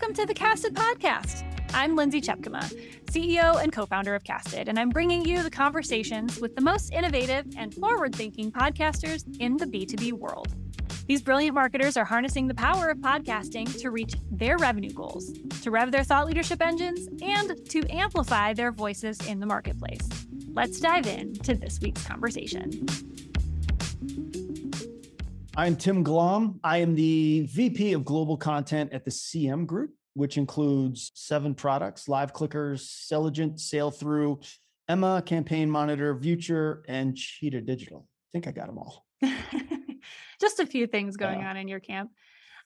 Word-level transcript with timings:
Welcome 0.00 0.14
to 0.14 0.26
the 0.26 0.34
Casted 0.34 0.74
Podcast. 0.74 1.42
I'm 1.74 1.96
Lindsay 1.96 2.20
Tjepkema, 2.20 2.72
CEO 3.06 3.60
and 3.60 3.72
co 3.72 3.84
founder 3.84 4.14
of 4.14 4.22
Casted, 4.22 4.68
and 4.68 4.78
I'm 4.78 4.90
bringing 4.90 5.24
you 5.24 5.42
the 5.42 5.50
conversations 5.50 6.40
with 6.40 6.54
the 6.54 6.60
most 6.60 6.92
innovative 6.92 7.46
and 7.56 7.74
forward 7.74 8.14
thinking 8.14 8.52
podcasters 8.52 9.24
in 9.40 9.56
the 9.56 9.66
B2B 9.66 10.12
world. 10.12 10.54
These 11.08 11.20
brilliant 11.22 11.56
marketers 11.56 11.96
are 11.96 12.04
harnessing 12.04 12.46
the 12.46 12.54
power 12.54 12.90
of 12.90 12.98
podcasting 12.98 13.76
to 13.80 13.90
reach 13.90 14.14
their 14.30 14.56
revenue 14.56 14.92
goals, 14.92 15.32
to 15.62 15.72
rev 15.72 15.90
their 15.90 16.04
thought 16.04 16.28
leadership 16.28 16.62
engines, 16.62 17.08
and 17.20 17.68
to 17.68 17.92
amplify 17.92 18.52
their 18.52 18.70
voices 18.70 19.18
in 19.26 19.40
the 19.40 19.46
marketplace. 19.46 20.08
Let's 20.52 20.78
dive 20.78 21.08
in 21.08 21.34
to 21.40 21.56
this 21.56 21.80
week's 21.80 22.06
conversation. 22.06 22.86
I'm 25.58 25.74
Tim 25.74 26.04
Glomb. 26.04 26.60
I 26.62 26.76
am 26.76 26.94
the 26.94 27.40
VP 27.50 27.92
of 27.94 28.04
Global 28.04 28.36
Content 28.36 28.92
at 28.92 29.04
the 29.04 29.10
CM 29.10 29.66
Group, 29.66 29.90
which 30.18 30.36
includes 30.36 31.12
seven 31.14 31.54
products 31.54 32.06
Liveclickers, 32.08 32.80
Selligent, 32.80 33.58
Sailthru, 33.58 34.44
Emma, 34.88 35.22
Campaign 35.24 35.70
Monitor, 35.70 36.16
Vuture, 36.16 36.82
and 36.88 37.16
Cheetah 37.16 37.60
Digital. 37.60 38.04
I 38.04 38.28
think 38.32 38.48
I 38.48 38.50
got 38.50 38.66
them 38.66 38.78
all. 38.78 39.06
just 40.40 40.58
a 40.58 40.66
few 40.66 40.88
things 40.88 41.16
going 41.16 41.38
yeah. 41.38 41.50
on 41.50 41.56
in 41.56 41.68
your 41.68 41.78
camp. 41.78 42.10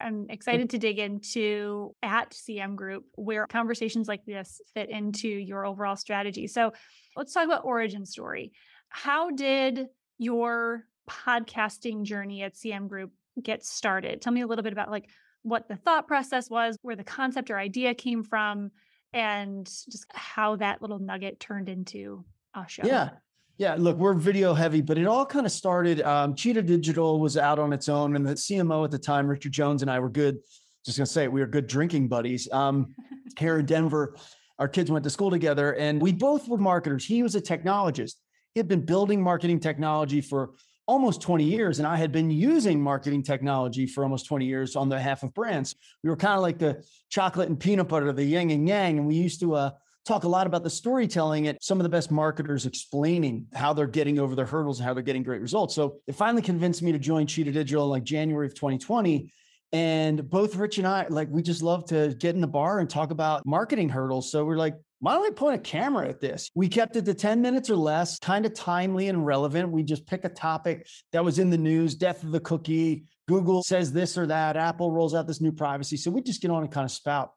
I'm 0.00 0.28
excited 0.30 0.70
to 0.70 0.78
dig 0.78 0.98
into 0.98 1.94
at 2.02 2.30
CM 2.30 2.74
Group 2.74 3.04
where 3.16 3.46
conversations 3.46 4.08
like 4.08 4.24
this 4.24 4.62
fit 4.72 4.88
into 4.88 5.28
your 5.28 5.66
overall 5.66 5.96
strategy. 5.96 6.46
So 6.46 6.72
let's 7.16 7.34
talk 7.34 7.44
about 7.44 7.66
origin 7.66 8.06
story. 8.06 8.52
How 8.88 9.30
did 9.30 9.88
your 10.16 10.84
podcasting 11.08 12.04
journey 12.04 12.44
at 12.44 12.54
CM 12.54 12.88
Group 12.88 13.12
get 13.40 13.62
started? 13.62 14.22
Tell 14.22 14.32
me 14.32 14.40
a 14.40 14.46
little 14.46 14.64
bit 14.64 14.72
about 14.72 14.90
like 14.90 15.10
what 15.42 15.68
the 15.68 15.76
thought 15.76 16.06
process 16.06 16.48
was, 16.48 16.76
where 16.82 16.96
the 16.96 17.04
concept 17.04 17.50
or 17.50 17.58
idea 17.58 17.94
came 17.94 18.22
from, 18.22 18.70
and 19.12 19.66
just 19.66 20.06
how 20.10 20.56
that 20.56 20.80
little 20.80 20.98
nugget 20.98 21.40
turned 21.40 21.68
into 21.68 22.24
a 22.54 22.66
show. 22.68 22.82
Yeah. 22.84 23.10
Yeah, 23.58 23.76
look, 23.78 23.98
we're 23.98 24.14
video 24.14 24.54
heavy, 24.54 24.80
but 24.80 24.96
it 24.96 25.06
all 25.06 25.26
kind 25.26 25.44
of 25.44 25.52
started. 25.52 26.00
Um, 26.00 26.34
Cheetah 26.34 26.62
Digital 26.62 27.20
was 27.20 27.36
out 27.36 27.58
on 27.58 27.72
its 27.72 27.88
own, 27.88 28.16
and 28.16 28.26
the 28.26 28.32
CMO 28.32 28.84
at 28.84 28.90
the 28.90 28.98
time, 28.98 29.28
Richard 29.28 29.52
Jones, 29.52 29.82
and 29.82 29.90
I 29.90 30.00
were 30.00 30.08
good. 30.08 30.38
Just 30.84 30.98
gonna 30.98 31.06
say, 31.06 31.28
we 31.28 31.40
were 31.40 31.46
good 31.46 31.66
drinking 31.66 32.08
buddies 32.08 32.50
um, 32.50 32.94
here 33.38 33.58
in 33.58 33.66
Denver. 33.66 34.16
Our 34.58 34.68
kids 34.68 34.90
went 34.90 35.04
to 35.04 35.10
school 35.10 35.30
together, 35.30 35.74
and 35.74 36.00
we 36.00 36.12
both 36.12 36.48
were 36.48 36.56
marketers. 36.56 37.04
He 37.04 37.22
was 37.22 37.34
a 37.34 37.42
technologist. 37.42 38.14
He 38.54 38.58
had 38.58 38.68
been 38.68 38.84
building 38.84 39.22
marketing 39.22 39.60
technology 39.60 40.22
for 40.22 40.52
almost 40.86 41.20
20 41.22 41.44
years, 41.44 41.78
and 41.78 41.86
I 41.86 41.96
had 41.96 42.12
been 42.12 42.30
using 42.30 42.82
marketing 42.82 43.22
technology 43.22 43.86
for 43.86 44.02
almost 44.02 44.26
20 44.26 44.44
years 44.46 44.76
on 44.76 44.88
behalf 44.88 45.22
of 45.22 45.32
brands. 45.34 45.74
We 46.02 46.10
were 46.10 46.16
kind 46.16 46.34
of 46.34 46.42
like 46.42 46.58
the 46.58 46.84
chocolate 47.10 47.48
and 47.48 47.58
peanut 47.58 47.88
butter, 47.88 48.12
the 48.12 48.24
yin 48.24 48.50
and 48.50 48.68
yang, 48.68 48.98
and 48.98 49.06
we 49.06 49.14
used 49.14 49.40
to 49.40 49.54
uh, 49.54 49.70
talk 50.04 50.24
a 50.24 50.28
lot 50.28 50.46
about 50.46 50.64
the 50.64 50.70
storytelling 50.70 51.46
and 51.48 51.58
some 51.60 51.78
of 51.78 51.84
the 51.84 51.88
best 51.88 52.10
marketers 52.10 52.66
explaining 52.66 53.46
how 53.54 53.72
they're 53.72 53.86
getting 53.86 54.18
over 54.18 54.34
their 54.34 54.46
hurdles 54.46 54.80
and 54.80 54.86
how 54.86 54.94
they're 54.94 55.02
getting 55.02 55.22
great 55.22 55.40
results. 55.40 55.74
So 55.74 55.98
it 56.06 56.14
finally 56.14 56.42
convinced 56.42 56.82
me 56.82 56.92
to 56.92 56.98
join 56.98 57.26
Cheetah 57.26 57.52
Digital 57.52 57.84
in 57.84 57.90
like 57.90 58.04
January 58.04 58.46
of 58.46 58.54
2020. 58.54 59.32
And 59.74 60.28
both 60.28 60.56
Rich 60.56 60.78
and 60.78 60.86
I, 60.86 61.06
like, 61.08 61.28
we 61.30 61.40
just 61.40 61.62
love 61.62 61.86
to 61.86 62.14
get 62.18 62.34
in 62.34 62.42
the 62.42 62.46
bar 62.46 62.80
and 62.80 62.90
talk 62.90 63.10
about 63.10 63.46
marketing 63.46 63.88
hurdles. 63.88 64.30
So 64.30 64.44
we're 64.44 64.58
like, 64.58 64.74
why 65.02 65.14
don't 65.14 65.22
we 65.22 65.30
point 65.32 65.56
a 65.56 65.58
camera 65.58 66.08
at 66.08 66.20
this? 66.20 66.50
We 66.54 66.68
kept 66.68 66.96
it 66.96 67.04
to 67.04 67.14
10 67.14 67.42
minutes 67.42 67.68
or 67.68 67.76
less, 67.76 68.18
kind 68.18 68.46
of 68.46 68.54
timely 68.54 69.08
and 69.08 69.26
relevant. 69.26 69.70
We 69.70 69.82
just 69.82 70.06
pick 70.06 70.24
a 70.24 70.28
topic 70.28 70.86
that 71.12 71.24
was 71.24 71.38
in 71.38 71.50
the 71.50 71.58
news, 71.58 71.94
death 71.94 72.22
of 72.22 72.32
the 72.32 72.40
cookie. 72.40 73.04
Google 73.28 73.62
says 73.62 73.92
this 73.92 74.16
or 74.16 74.26
that. 74.26 74.56
Apple 74.56 74.92
rolls 74.92 75.14
out 75.14 75.26
this 75.26 75.40
new 75.40 75.52
privacy. 75.52 75.96
So 75.96 76.10
we 76.10 76.22
just 76.22 76.40
get 76.40 76.50
on 76.50 76.62
and 76.62 76.72
kind 76.72 76.84
of 76.84 76.90
spout 76.90 77.32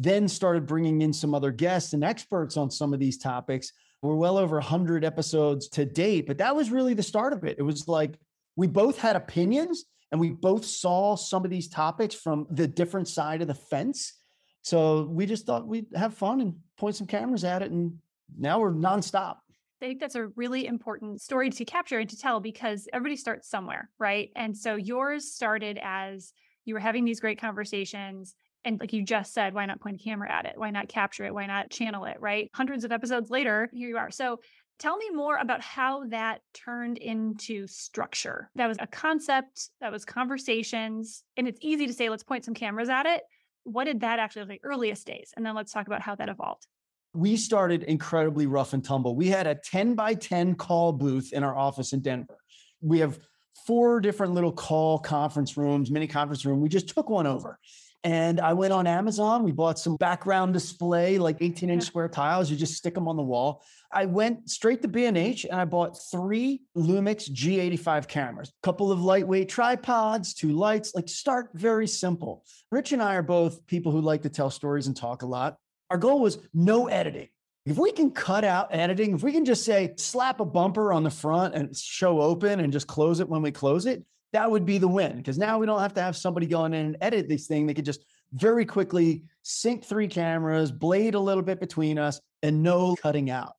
then 0.00 0.26
started 0.28 0.66
bringing 0.66 1.02
in 1.02 1.12
some 1.12 1.34
other 1.34 1.50
guests 1.50 1.92
and 1.92 2.02
experts 2.02 2.56
on 2.56 2.70
some 2.70 2.94
of 2.94 3.00
these 3.00 3.18
topics. 3.18 3.72
We're 4.00 4.14
well 4.14 4.38
over 4.38 4.56
100 4.56 5.04
episodes 5.04 5.68
to 5.70 5.84
date, 5.84 6.26
but 6.26 6.38
that 6.38 6.56
was 6.56 6.70
really 6.70 6.94
the 6.94 7.02
start 7.02 7.34
of 7.34 7.44
it. 7.44 7.56
It 7.58 7.62
was 7.62 7.86
like 7.86 8.18
we 8.56 8.66
both 8.66 8.96
had 8.96 9.14
opinions 9.14 9.84
and 10.10 10.18
we 10.18 10.30
both 10.30 10.64
saw 10.64 11.16
some 11.16 11.44
of 11.44 11.50
these 11.50 11.68
topics 11.68 12.14
from 12.14 12.46
the 12.50 12.66
different 12.66 13.08
side 13.08 13.42
of 13.42 13.48
the 13.48 13.54
fence. 13.54 14.14
So 14.62 15.04
we 15.04 15.26
just 15.26 15.46
thought 15.46 15.66
we'd 15.66 15.86
have 15.94 16.14
fun 16.14 16.40
and 16.40 16.54
point 16.76 16.96
some 16.96 17.06
cameras 17.06 17.44
at 17.44 17.62
it. 17.62 17.70
And 17.70 17.94
now 18.38 18.60
we're 18.60 18.72
nonstop. 18.72 19.36
I 19.82 19.86
think 19.86 20.00
that's 20.00 20.14
a 20.14 20.26
really 20.36 20.66
important 20.66 21.22
story 21.22 21.48
to 21.50 21.64
capture 21.64 21.98
and 21.98 22.10
to 22.10 22.16
tell 22.16 22.40
because 22.40 22.86
everybody 22.92 23.16
starts 23.16 23.48
somewhere, 23.48 23.88
right? 23.98 24.30
And 24.36 24.54
so 24.56 24.76
yours 24.76 25.32
started 25.32 25.78
as 25.82 26.34
you 26.66 26.74
were 26.74 26.80
having 26.80 27.04
these 27.04 27.20
great 27.20 27.40
conversations 27.40 28.34
and 28.64 28.78
like 28.78 28.92
you 28.92 29.02
just 29.02 29.32
said, 29.32 29.54
why 29.54 29.66
not 29.66 29.80
point 29.80 30.00
a 30.00 30.04
camera 30.04 30.30
at 30.30 30.44
it? 30.44 30.52
Why 30.56 30.70
not 30.70 30.88
capture 30.88 31.24
it? 31.24 31.34
Why 31.34 31.46
not 31.46 31.70
channel 31.70 32.04
it? 32.04 32.18
Right. 32.20 32.50
Hundreds 32.54 32.84
of 32.84 32.92
episodes 32.92 33.30
later, 33.30 33.70
here 33.72 33.88
you 33.88 33.96
are. 33.96 34.10
So 34.10 34.40
tell 34.78 34.96
me 34.96 35.10
more 35.10 35.36
about 35.36 35.62
how 35.62 36.04
that 36.08 36.40
turned 36.52 36.98
into 36.98 37.66
structure. 37.66 38.50
That 38.56 38.66
was 38.66 38.76
a 38.80 38.86
concept, 38.86 39.70
that 39.80 39.92
was 39.92 40.04
conversations. 40.04 41.24
And 41.36 41.48
it's 41.48 41.58
easy 41.62 41.86
to 41.86 41.92
say, 41.92 42.08
let's 42.08 42.22
point 42.22 42.44
some 42.44 42.54
cameras 42.54 42.88
at 42.88 43.06
it. 43.06 43.22
What 43.64 43.84
did 43.84 44.00
that 44.00 44.18
actually 44.18 44.42
look 44.42 44.50
like 44.50 44.60
earliest 44.64 45.06
days? 45.06 45.32
And 45.36 45.44
then 45.44 45.54
let's 45.54 45.72
talk 45.72 45.86
about 45.86 46.02
how 46.02 46.14
that 46.16 46.28
evolved. 46.28 46.66
We 47.14 47.36
started 47.36 47.82
incredibly 47.84 48.46
rough 48.46 48.72
and 48.72 48.84
tumble. 48.84 49.16
We 49.16 49.28
had 49.28 49.46
a 49.46 49.54
10 49.54 49.94
by 49.94 50.14
10 50.14 50.54
call 50.54 50.92
booth 50.92 51.32
in 51.32 51.42
our 51.42 51.56
office 51.56 51.92
in 51.92 52.00
Denver. 52.00 52.38
We 52.80 53.00
have 53.00 53.18
four 53.66 54.00
different 54.00 54.34
little 54.34 54.52
call 54.52 54.98
conference 54.98 55.56
rooms, 55.56 55.90
mini 55.90 56.06
conference 56.06 56.44
room. 56.44 56.60
We 56.60 56.68
just 56.68 56.88
took 56.88 57.10
one 57.10 57.26
over 57.26 57.58
and 58.02 58.40
I 58.40 58.54
went 58.54 58.72
on 58.72 58.86
Amazon. 58.86 59.42
We 59.42 59.52
bought 59.52 59.78
some 59.78 59.96
background 59.96 60.54
display, 60.54 61.18
like 61.18 61.36
18 61.40 61.68
inch 61.68 61.82
square 61.82 62.08
tiles. 62.08 62.50
You 62.50 62.56
just 62.56 62.74
stick 62.74 62.94
them 62.94 63.08
on 63.08 63.16
the 63.16 63.22
wall. 63.22 63.62
I 63.92 64.06
went 64.06 64.48
straight 64.48 64.82
to 64.82 64.88
B&H 64.88 65.44
and 65.44 65.60
I 65.60 65.64
bought 65.64 65.98
three 66.10 66.62
Lumix 66.76 67.30
G85 67.30 68.08
cameras, 68.08 68.48
a 68.48 68.64
couple 68.64 68.90
of 68.92 69.02
lightweight 69.02 69.48
tripods, 69.48 70.32
two 70.32 70.52
lights, 70.52 70.94
like 70.94 71.08
start 71.08 71.50
very 71.54 71.86
simple. 71.86 72.44
Rich 72.70 72.92
and 72.92 73.02
I 73.02 73.16
are 73.16 73.22
both 73.22 73.66
people 73.66 73.92
who 73.92 74.00
like 74.00 74.22
to 74.22 74.28
tell 74.28 74.48
stories 74.48 74.86
and 74.86 74.96
talk 74.96 75.22
a 75.22 75.26
lot. 75.26 75.56
Our 75.90 75.98
goal 75.98 76.20
was 76.20 76.38
no 76.54 76.86
editing. 76.86 77.28
If 77.66 77.76
we 77.76 77.92
can 77.92 78.12
cut 78.12 78.44
out 78.44 78.68
editing, 78.70 79.14
if 79.14 79.22
we 79.22 79.32
can 79.32 79.44
just 79.44 79.64
say 79.64 79.92
slap 79.96 80.40
a 80.40 80.44
bumper 80.46 80.92
on 80.92 81.02
the 81.02 81.10
front 81.10 81.54
and 81.54 81.76
show 81.76 82.20
open 82.20 82.60
and 82.60 82.72
just 82.72 82.86
close 82.86 83.20
it 83.20 83.28
when 83.28 83.42
we 83.42 83.50
close 83.50 83.84
it, 83.84 84.02
that 84.32 84.50
would 84.50 84.64
be 84.64 84.78
the 84.78 84.88
win 84.88 85.16
because 85.16 85.38
now 85.38 85.58
we 85.58 85.66
don't 85.66 85.80
have 85.80 85.94
to 85.94 86.02
have 86.02 86.16
somebody 86.16 86.46
going 86.46 86.74
in 86.74 86.86
and 86.86 86.96
edit 87.00 87.28
this 87.28 87.46
thing. 87.46 87.66
They 87.66 87.74
could 87.74 87.84
just 87.84 88.04
very 88.32 88.64
quickly 88.64 89.24
sync 89.42 89.84
three 89.84 90.08
cameras, 90.08 90.70
blade 90.70 91.14
a 91.14 91.20
little 91.20 91.42
bit 91.42 91.60
between 91.60 91.98
us, 91.98 92.20
and 92.42 92.62
no 92.62 92.96
cutting 92.96 93.30
out. 93.30 93.52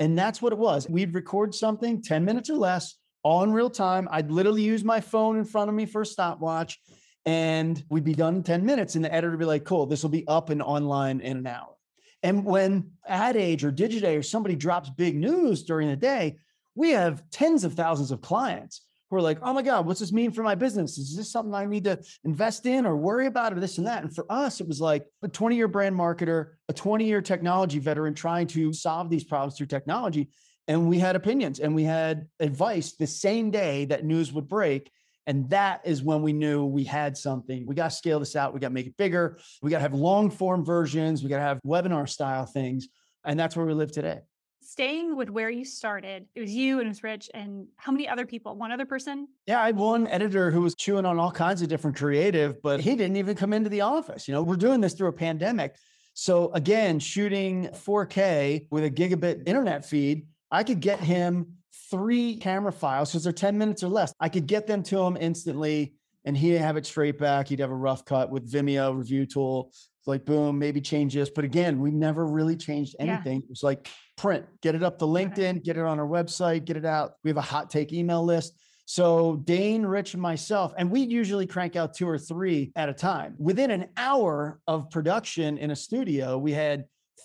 And 0.00 0.18
that's 0.18 0.40
what 0.40 0.52
it 0.52 0.58
was. 0.58 0.88
We'd 0.88 1.14
record 1.14 1.54
something 1.54 2.02
10 2.02 2.24
minutes 2.24 2.50
or 2.50 2.56
less, 2.56 2.96
all 3.22 3.42
in 3.42 3.52
real 3.52 3.70
time. 3.70 4.06
I'd 4.10 4.30
literally 4.30 4.62
use 4.62 4.84
my 4.84 5.00
phone 5.00 5.38
in 5.38 5.44
front 5.44 5.68
of 5.68 5.74
me 5.74 5.86
for 5.86 6.02
a 6.02 6.06
stopwatch, 6.06 6.78
and 7.26 7.82
we'd 7.88 8.04
be 8.04 8.14
done 8.14 8.36
in 8.36 8.42
10 8.42 8.64
minutes. 8.64 8.94
And 8.94 9.04
the 9.04 9.12
editor 9.12 9.30
would 9.30 9.40
be 9.40 9.44
like, 9.44 9.64
cool, 9.64 9.86
this 9.86 10.02
will 10.02 10.10
be 10.10 10.26
up 10.28 10.50
and 10.50 10.62
online 10.62 11.20
in 11.20 11.38
an 11.38 11.46
hour. 11.46 11.74
And 12.22 12.44
when 12.44 12.92
Ad 13.06 13.36
Age 13.36 13.64
or 13.64 13.72
Digiday 13.72 14.18
or 14.18 14.22
somebody 14.22 14.56
drops 14.56 14.90
big 14.90 15.16
news 15.16 15.64
during 15.64 15.88
the 15.88 15.96
day, 15.96 16.36
we 16.74 16.90
have 16.90 17.28
tens 17.30 17.64
of 17.64 17.74
thousands 17.74 18.10
of 18.10 18.20
clients 18.20 18.82
who 19.10 19.16
are 19.16 19.22
like, 19.22 19.38
oh 19.42 19.52
my 19.52 19.62
God, 19.62 19.86
what's 19.86 20.00
this 20.00 20.12
mean 20.12 20.30
for 20.30 20.42
my 20.42 20.54
business? 20.54 20.98
Is 20.98 21.16
this 21.16 21.32
something 21.32 21.54
I 21.54 21.64
need 21.64 21.84
to 21.84 21.98
invest 22.24 22.66
in 22.66 22.86
or 22.86 22.96
worry 22.96 23.26
about 23.26 23.52
or 23.52 23.60
this 23.60 23.78
and 23.78 23.86
that? 23.86 24.02
And 24.02 24.14
for 24.14 24.30
us, 24.30 24.60
it 24.60 24.68
was 24.68 24.80
like 24.80 25.06
a 25.22 25.28
20 25.28 25.56
year 25.56 25.68
brand 25.68 25.96
marketer, 25.96 26.50
a 26.68 26.72
20 26.72 27.04
year 27.04 27.22
technology 27.22 27.78
veteran 27.78 28.14
trying 28.14 28.46
to 28.48 28.72
solve 28.72 29.10
these 29.10 29.24
problems 29.24 29.56
through 29.56 29.66
technology. 29.66 30.28
And 30.66 30.88
we 30.88 30.98
had 30.98 31.16
opinions 31.16 31.60
and 31.60 31.74
we 31.74 31.84
had 31.84 32.26
advice 32.40 32.92
the 32.92 33.06
same 33.06 33.50
day 33.50 33.86
that 33.86 34.04
news 34.04 34.32
would 34.32 34.48
break. 34.48 34.90
And 35.26 35.48
that 35.50 35.82
is 35.84 36.02
when 36.02 36.22
we 36.22 36.32
knew 36.32 36.64
we 36.64 36.84
had 36.84 37.16
something. 37.16 37.66
We 37.66 37.74
got 37.74 37.90
to 37.90 37.96
scale 37.96 38.18
this 38.18 38.36
out. 38.36 38.54
We 38.54 38.60
got 38.60 38.68
to 38.68 38.74
make 38.74 38.86
it 38.86 38.96
bigger. 38.96 39.38
We 39.62 39.70
got 39.70 39.78
to 39.78 39.82
have 39.82 39.94
long 39.94 40.30
form 40.30 40.64
versions. 40.64 41.22
We 41.22 41.28
got 41.28 41.36
to 41.36 41.42
have 41.42 41.60
webinar 41.66 42.08
style 42.08 42.46
things. 42.46 42.88
And 43.24 43.38
that's 43.38 43.56
where 43.56 43.66
we 43.66 43.74
live 43.74 43.92
today 43.92 44.20
staying 44.68 45.16
with 45.16 45.30
where 45.30 45.48
you 45.48 45.64
started, 45.64 46.26
it 46.34 46.40
was 46.40 46.50
you 46.50 46.78
and 46.78 46.86
it 46.86 46.90
was 46.90 47.02
Rich 47.02 47.30
and 47.32 47.66
how 47.76 47.90
many 47.90 48.06
other 48.06 48.26
people? 48.26 48.54
One 48.54 48.70
other 48.70 48.84
person? 48.84 49.26
Yeah, 49.46 49.62
I 49.62 49.66
had 49.66 49.76
one 49.76 50.06
editor 50.08 50.50
who 50.50 50.60
was 50.60 50.74
chewing 50.74 51.06
on 51.06 51.18
all 51.18 51.32
kinds 51.32 51.62
of 51.62 51.68
different 51.68 51.96
creative, 51.96 52.60
but 52.62 52.80
he 52.80 52.94
didn't 52.94 53.16
even 53.16 53.34
come 53.34 53.54
into 53.54 53.70
the 53.70 53.80
office. 53.80 54.28
You 54.28 54.34
know, 54.34 54.42
we're 54.42 54.56
doing 54.56 54.82
this 54.82 54.92
through 54.92 55.08
a 55.08 55.12
pandemic. 55.12 55.74
So 56.12 56.52
again, 56.52 56.98
shooting 56.98 57.68
4K 57.68 58.66
with 58.70 58.84
a 58.84 58.90
gigabit 58.90 59.48
internet 59.48 59.86
feed, 59.86 60.26
I 60.50 60.64
could 60.64 60.80
get 60.80 61.00
him 61.00 61.54
three 61.90 62.36
camera 62.36 62.72
files 62.72 63.10
because 63.10 63.24
they're 63.24 63.32
10 63.32 63.56
minutes 63.56 63.82
or 63.82 63.88
less. 63.88 64.12
I 64.20 64.28
could 64.28 64.46
get 64.46 64.66
them 64.66 64.82
to 64.84 65.00
him 65.00 65.16
instantly 65.18 65.94
and 66.26 66.36
he'd 66.36 66.58
have 66.58 66.76
it 66.76 66.84
straight 66.84 67.18
back. 67.18 67.48
He'd 67.48 67.60
have 67.60 67.70
a 67.70 67.74
rough 67.74 68.04
cut 68.04 68.30
with 68.30 68.52
Vimeo 68.52 68.94
review 68.94 69.24
tool. 69.24 69.68
It's 69.70 70.06
like, 70.06 70.26
boom, 70.26 70.58
maybe 70.58 70.82
change 70.82 71.14
this. 71.14 71.30
But 71.30 71.46
again, 71.46 71.80
we 71.80 71.90
never 71.90 72.26
really 72.26 72.56
changed 72.56 72.96
anything. 72.98 73.40
Yeah. 73.40 73.44
It 73.44 73.48
was 73.48 73.62
like 73.62 73.88
print, 74.18 74.44
get 74.60 74.74
it 74.74 74.82
up 74.82 74.98
to 74.98 75.04
LinkedIn, 75.06 75.62
get 75.62 75.78
it 75.78 75.84
on 75.84 75.98
our 75.98 76.06
website, 76.06 76.64
get 76.64 76.76
it 76.76 76.84
out. 76.84 77.12
We 77.24 77.30
have 77.30 77.38
a 77.38 77.42
hot 77.42 77.70
take 77.70 77.92
email 77.92 78.22
list. 78.22 78.58
So 78.84 79.36
Dane, 79.44 79.84
Rich, 79.84 80.14
and 80.14 80.22
myself, 80.22 80.72
and 80.76 80.90
we 80.90 81.00
usually 81.00 81.46
crank 81.46 81.76
out 81.76 81.94
two 81.94 82.08
or 82.08 82.18
three 82.18 82.72
at 82.74 82.88
a 82.88 82.94
time. 82.94 83.34
Within 83.38 83.70
an 83.70 83.86
hour 83.96 84.60
of 84.66 84.90
production 84.90 85.58
in 85.58 85.70
a 85.70 85.76
studio, 85.76 86.36
we 86.36 86.52
had 86.52 86.84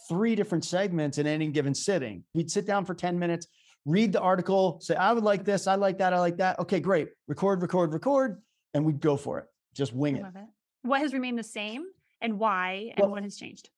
three 0.10 0.36
different 0.36 0.66
segments 0.66 1.18
in 1.18 1.26
any 1.26 1.48
given 1.48 1.74
sitting. 1.74 2.24
We'd 2.34 2.52
sit 2.52 2.68
down 2.68 2.86
for 2.86 2.94
10 2.94 3.18
minutes, 3.18 3.48
read 3.86 4.12
the 4.12 4.20
article, 4.20 4.80
say, 4.82 4.96
I 4.96 5.14
would 5.14 5.24
like 5.24 5.46
this, 5.46 5.66
I 5.66 5.76
like 5.76 5.98
that, 6.00 6.14
I 6.14 6.20
like 6.20 6.38
that. 6.38 6.60
Okay, 6.60 6.80
great. 6.80 7.08
Record, 7.28 7.62
record, 7.62 7.94
record, 7.94 8.42
and 8.74 8.86
we'd 8.86 9.00
go 9.00 9.16
for 9.16 9.40
it. 9.40 9.46
Just 9.74 9.94
wing 9.94 10.18
it. 10.18 10.26
it. 10.26 10.46
What 10.84 11.00
has 11.00 11.14
remained 11.14 11.40
the 11.40 11.44
same 11.44 11.86
and 12.22 12.38
why 12.38 12.92
and 12.96 13.06
well, 13.06 13.12
what 13.12 13.24
has 13.24 13.38
changed? 13.38 13.70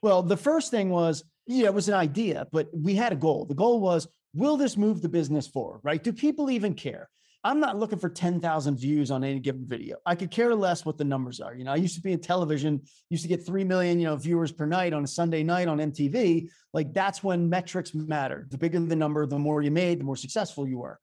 Well, 0.00 0.22
the 0.22 0.36
first 0.38 0.70
thing 0.70 0.88
was, 0.88 1.22
yeah, 1.46 1.66
it 1.66 1.74
was 1.74 1.88
an 1.88 1.94
idea, 1.94 2.46
but 2.52 2.68
we 2.72 2.94
had 2.94 3.12
a 3.12 3.16
goal. 3.16 3.44
The 3.44 3.54
goal 3.54 3.80
was, 3.80 4.08
will 4.34 4.56
this 4.56 4.76
move 4.76 5.00
the 5.00 5.08
business 5.08 5.46
forward, 5.46 5.80
right? 5.82 6.02
Do 6.02 6.12
people 6.12 6.50
even 6.50 6.74
care? 6.74 7.08
I'm 7.44 7.60
not 7.60 7.78
looking 7.78 8.00
for 8.00 8.08
10,000 8.08 8.76
views 8.76 9.12
on 9.12 9.22
any 9.22 9.38
given 9.38 9.66
video. 9.66 9.98
I 10.04 10.16
could 10.16 10.32
care 10.32 10.52
less 10.52 10.84
what 10.84 10.98
the 10.98 11.04
numbers 11.04 11.38
are. 11.38 11.54
You 11.54 11.62
know, 11.62 11.72
I 11.72 11.76
used 11.76 11.94
to 11.94 12.00
be 12.00 12.12
in 12.12 12.20
television, 12.20 12.82
used 13.08 13.22
to 13.22 13.28
get 13.28 13.46
3 13.46 13.62
million, 13.62 14.00
you 14.00 14.06
know, 14.06 14.16
viewers 14.16 14.50
per 14.50 14.66
night 14.66 14.92
on 14.92 15.04
a 15.04 15.06
Sunday 15.06 15.44
night 15.44 15.68
on 15.68 15.78
MTV. 15.78 16.48
Like 16.72 16.92
that's 16.92 17.22
when 17.22 17.48
metrics 17.48 17.94
matter. 17.94 18.48
The 18.50 18.58
bigger 18.58 18.80
the 18.80 18.96
number, 18.96 19.24
the 19.26 19.38
more 19.38 19.62
you 19.62 19.70
made, 19.70 20.00
the 20.00 20.04
more 20.04 20.16
successful 20.16 20.66
you 20.66 20.78
were. 20.78 20.98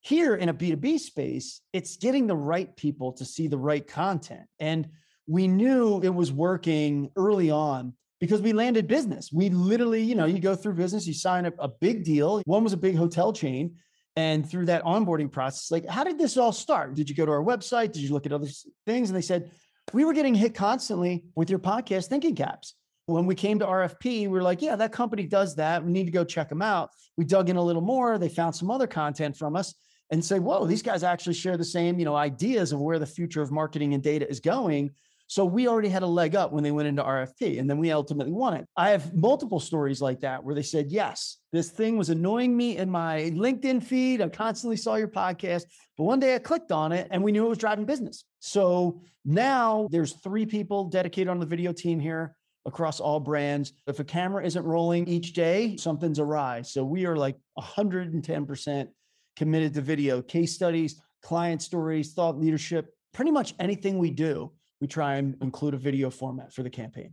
Here 0.00 0.34
in 0.34 0.50
a 0.50 0.54
B2B 0.54 0.98
space, 0.98 1.62
it's 1.72 1.96
getting 1.96 2.26
the 2.26 2.36
right 2.36 2.76
people 2.76 3.12
to 3.14 3.24
see 3.24 3.46
the 3.46 3.56
right 3.56 3.86
content. 3.86 4.46
And 4.60 4.90
we 5.26 5.48
knew 5.48 6.02
it 6.02 6.14
was 6.14 6.30
working 6.30 7.10
early 7.16 7.50
on 7.50 7.94
because 8.22 8.40
we 8.40 8.52
landed 8.52 8.86
business. 8.86 9.30
We 9.32 9.48
literally, 9.50 10.00
you 10.00 10.14
know, 10.14 10.26
you 10.26 10.38
go 10.38 10.54
through 10.54 10.74
business, 10.74 11.08
you 11.08 11.12
sign 11.12 11.44
up 11.44 11.54
a 11.58 11.66
big 11.66 12.04
deal. 12.04 12.40
One 12.46 12.62
was 12.62 12.72
a 12.72 12.76
big 12.76 12.94
hotel 12.94 13.32
chain 13.32 13.74
and 14.14 14.48
through 14.48 14.66
that 14.66 14.84
onboarding 14.84 15.32
process, 15.32 15.72
like, 15.72 15.88
how 15.88 16.04
did 16.04 16.20
this 16.20 16.36
all 16.36 16.52
start? 16.52 16.94
Did 16.94 17.10
you 17.10 17.16
go 17.16 17.26
to 17.26 17.32
our 17.32 17.42
website? 17.42 17.90
Did 17.90 18.02
you 18.02 18.12
look 18.12 18.24
at 18.24 18.32
other 18.32 18.46
things? 18.86 19.10
And 19.10 19.16
they 19.16 19.22
said, 19.22 19.50
we 19.92 20.04
were 20.04 20.12
getting 20.12 20.36
hit 20.36 20.54
constantly 20.54 21.24
with 21.34 21.50
your 21.50 21.58
podcast 21.58 22.06
thinking 22.06 22.36
caps. 22.36 22.74
When 23.06 23.26
we 23.26 23.34
came 23.34 23.58
to 23.58 23.66
RFP, 23.66 24.04
we 24.04 24.28
were 24.28 24.40
like, 24.40 24.62
yeah, 24.62 24.76
that 24.76 24.92
company 24.92 25.26
does 25.26 25.56
that. 25.56 25.84
We 25.84 25.90
need 25.90 26.04
to 26.04 26.12
go 26.12 26.22
check 26.22 26.48
them 26.48 26.62
out. 26.62 26.90
We 27.16 27.24
dug 27.24 27.50
in 27.50 27.56
a 27.56 27.62
little 27.62 27.82
more. 27.82 28.18
They 28.18 28.28
found 28.28 28.54
some 28.54 28.70
other 28.70 28.86
content 28.86 29.36
from 29.36 29.56
us 29.56 29.74
and 30.12 30.24
say, 30.24 30.38
whoa, 30.38 30.64
these 30.64 30.82
guys 30.82 31.02
actually 31.02 31.34
share 31.34 31.56
the 31.56 31.64
same, 31.64 31.98
you 31.98 32.04
know, 32.04 32.14
ideas 32.14 32.70
of 32.70 32.80
where 32.80 33.00
the 33.00 33.06
future 33.06 33.42
of 33.42 33.50
marketing 33.50 33.94
and 33.94 34.02
data 34.02 34.30
is 34.30 34.38
going. 34.38 34.92
So 35.32 35.46
we 35.46 35.66
already 35.66 35.88
had 35.88 36.02
a 36.02 36.06
leg 36.06 36.36
up 36.36 36.52
when 36.52 36.62
they 36.62 36.72
went 36.72 36.88
into 36.88 37.02
RFP 37.02 37.58
and 37.58 37.68
then 37.68 37.78
we 37.78 37.90
ultimately 37.90 38.34
won 38.34 38.52
it. 38.52 38.66
I 38.76 38.90
have 38.90 39.14
multiple 39.14 39.60
stories 39.60 40.02
like 40.02 40.20
that 40.20 40.44
where 40.44 40.54
they 40.54 40.62
said, 40.62 40.90
yes, 40.90 41.38
this 41.52 41.70
thing 41.70 41.96
was 41.96 42.10
annoying 42.10 42.54
me 42.54 42.76
in 42.76 42.90
my 42.90 43.32
LinkedIn 43.34 43.82
feed. 43.82 44.20
I 44.20 44.28
constantly 44.28 44.76
saw 44.76 44.96
your 44.96 45.08
podcast, 45.08 45.62
but 45.96 46.04
one 46.04 46.20
day 46.20 46.34
I 46.34 46.38
clicked 46.38 46.70
on 46.70 46.92
it 46.92 47.08
and 47.10 47.22
we 47.22 47.32
knew 47.32 47.46
it 47.46 47.48
was 47.48 47.56
driving 47.56 47.86
business. 47.86 48.26
So 48.40 49.00
now 49.24 49.88
there's 49.90 50.12
three 50.22 50.44
people 50.44 50.90
dedicated 50.90 51.28
on 51.28 51.40
the 51.40 51.46
video 51.46 51.72
team 51.72 51.98
here 51.98 52.36
across 52.66 53.00
all 53.00 53.18
brands. 53.18 53.72
If 53.86 54.00
a 54.00 54.04
camera 54.04 54.44
isn't 54.44 54.62
rolling 54.62 55.08
each 55.08 55.32
day, 55.32 55.78
something's 55.78 56.18
awry. 56.18 56.60
So 56.60 56.84
we 56.84 57.06
are 57.06 57.16
like 57.16 57.38
110% 57.58 58.88
committed 59.36 59.72
to 59.72 59.80
video, 59.80 60.20
case 60.20 60.54
studies, 60.54 61.00
client 61.22 61.62
stories, 61.62 62.12
thought 62.12 62.38
leadership, 62.38 62.90
pretty 63.14 63.30
much 63.30 63.54
anything 63.58 63.96
we 63.96 64.10
do 64.10 64.52
we 64.82 64.88
try 64.88 65.14
and 65.14 65.36
include 65.40 65.74
a 65.74 65.78
video 65.78 66.10
format 66.10 66.52
for 66.52 66.64
the 66.64 66.68
campaign. 66.68 67.12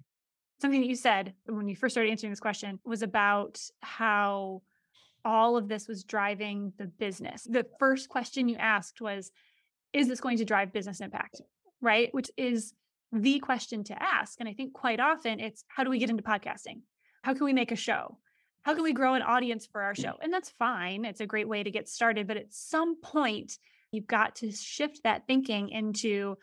Something 0.59 0.81
that 0.81 0.87
you 0.87 0.95
said 0.95 1.35
when 1.45 1.69
you 1.69 1.75
first 1.75 1.93
started 1.93 2.09
answering 2.09 2.31
this 2.31 2.39
question 2.39 2.79
was 2.83 3.03
about 3.03 3.61
how 3.81 4.63
all 5.23 5.55
of 5.55 5.67
this 5.67 5.87
was 5.87 6.03
driving 6.03 6.73
the 6.79 6.87
business. 6.87 7.43
The 7.43 7.67
first 7.77 8.09
question 8.09 8.49
you 8.49 8.55
asked 8.55 9.01
was, 9.01 9.31
is 9.93 10.07
this 10.07 10.19
going 10.19 10.39
to 10.39 10.45
drive 10.45 10.73
business 10.73 10.99
impact? 10.99 11.41
Right? 11.79 12.11
Which 12.11 12.31
is 12.37 12.73
the 13.13 13.37
question 13.37 13.83
to 13.83 14.01
ask. 14.01 14.39
And 14.39 14.49
I 14.49 14.53
think 14.53 14.73
quite 14.73 14.99
often 14.99 15.39
it's 15.39 15.63
how 15.67 15.83
do 15.83 15.91
we 15.91 15.99
get 15.99 16.09
into 16.09 16.23
podcasting? 16.23 16.81
How 17.21 17.35
can 17.35 17.45
we 17.45 17.53
make 17.53 17.71
a 17.71 17.75
show? 17.75 18.17
How 18.63 18.73
can 18.73 18.83
we 18.83 18.93
grow 18.93 19.13
an 19.13 19.21
audience 19.21 19.67
for 19.67 19.83
our 19.83 19.93
show? 19.93 20.13
And 20.23 20.33
that's 20.33 20.49
fine. 20.57 21.05
It's 21.05 21.21
a 21.21 21.27
great 21.27 21.47
way 21.47 21.61
to 21.61 21.69
get 21.69 21.87
started. 21.87 22.25
But 22.25 22.37
at 22.37 22.51
some 22.51 22.99
point, 22.99 23.59
you've 23.91 24.07
got 24.07 24.37
to 24.37 24.51
shift 24.51 25.01
that 25.03 25.27
thinking 25.27 25.69
into 25.69 26.35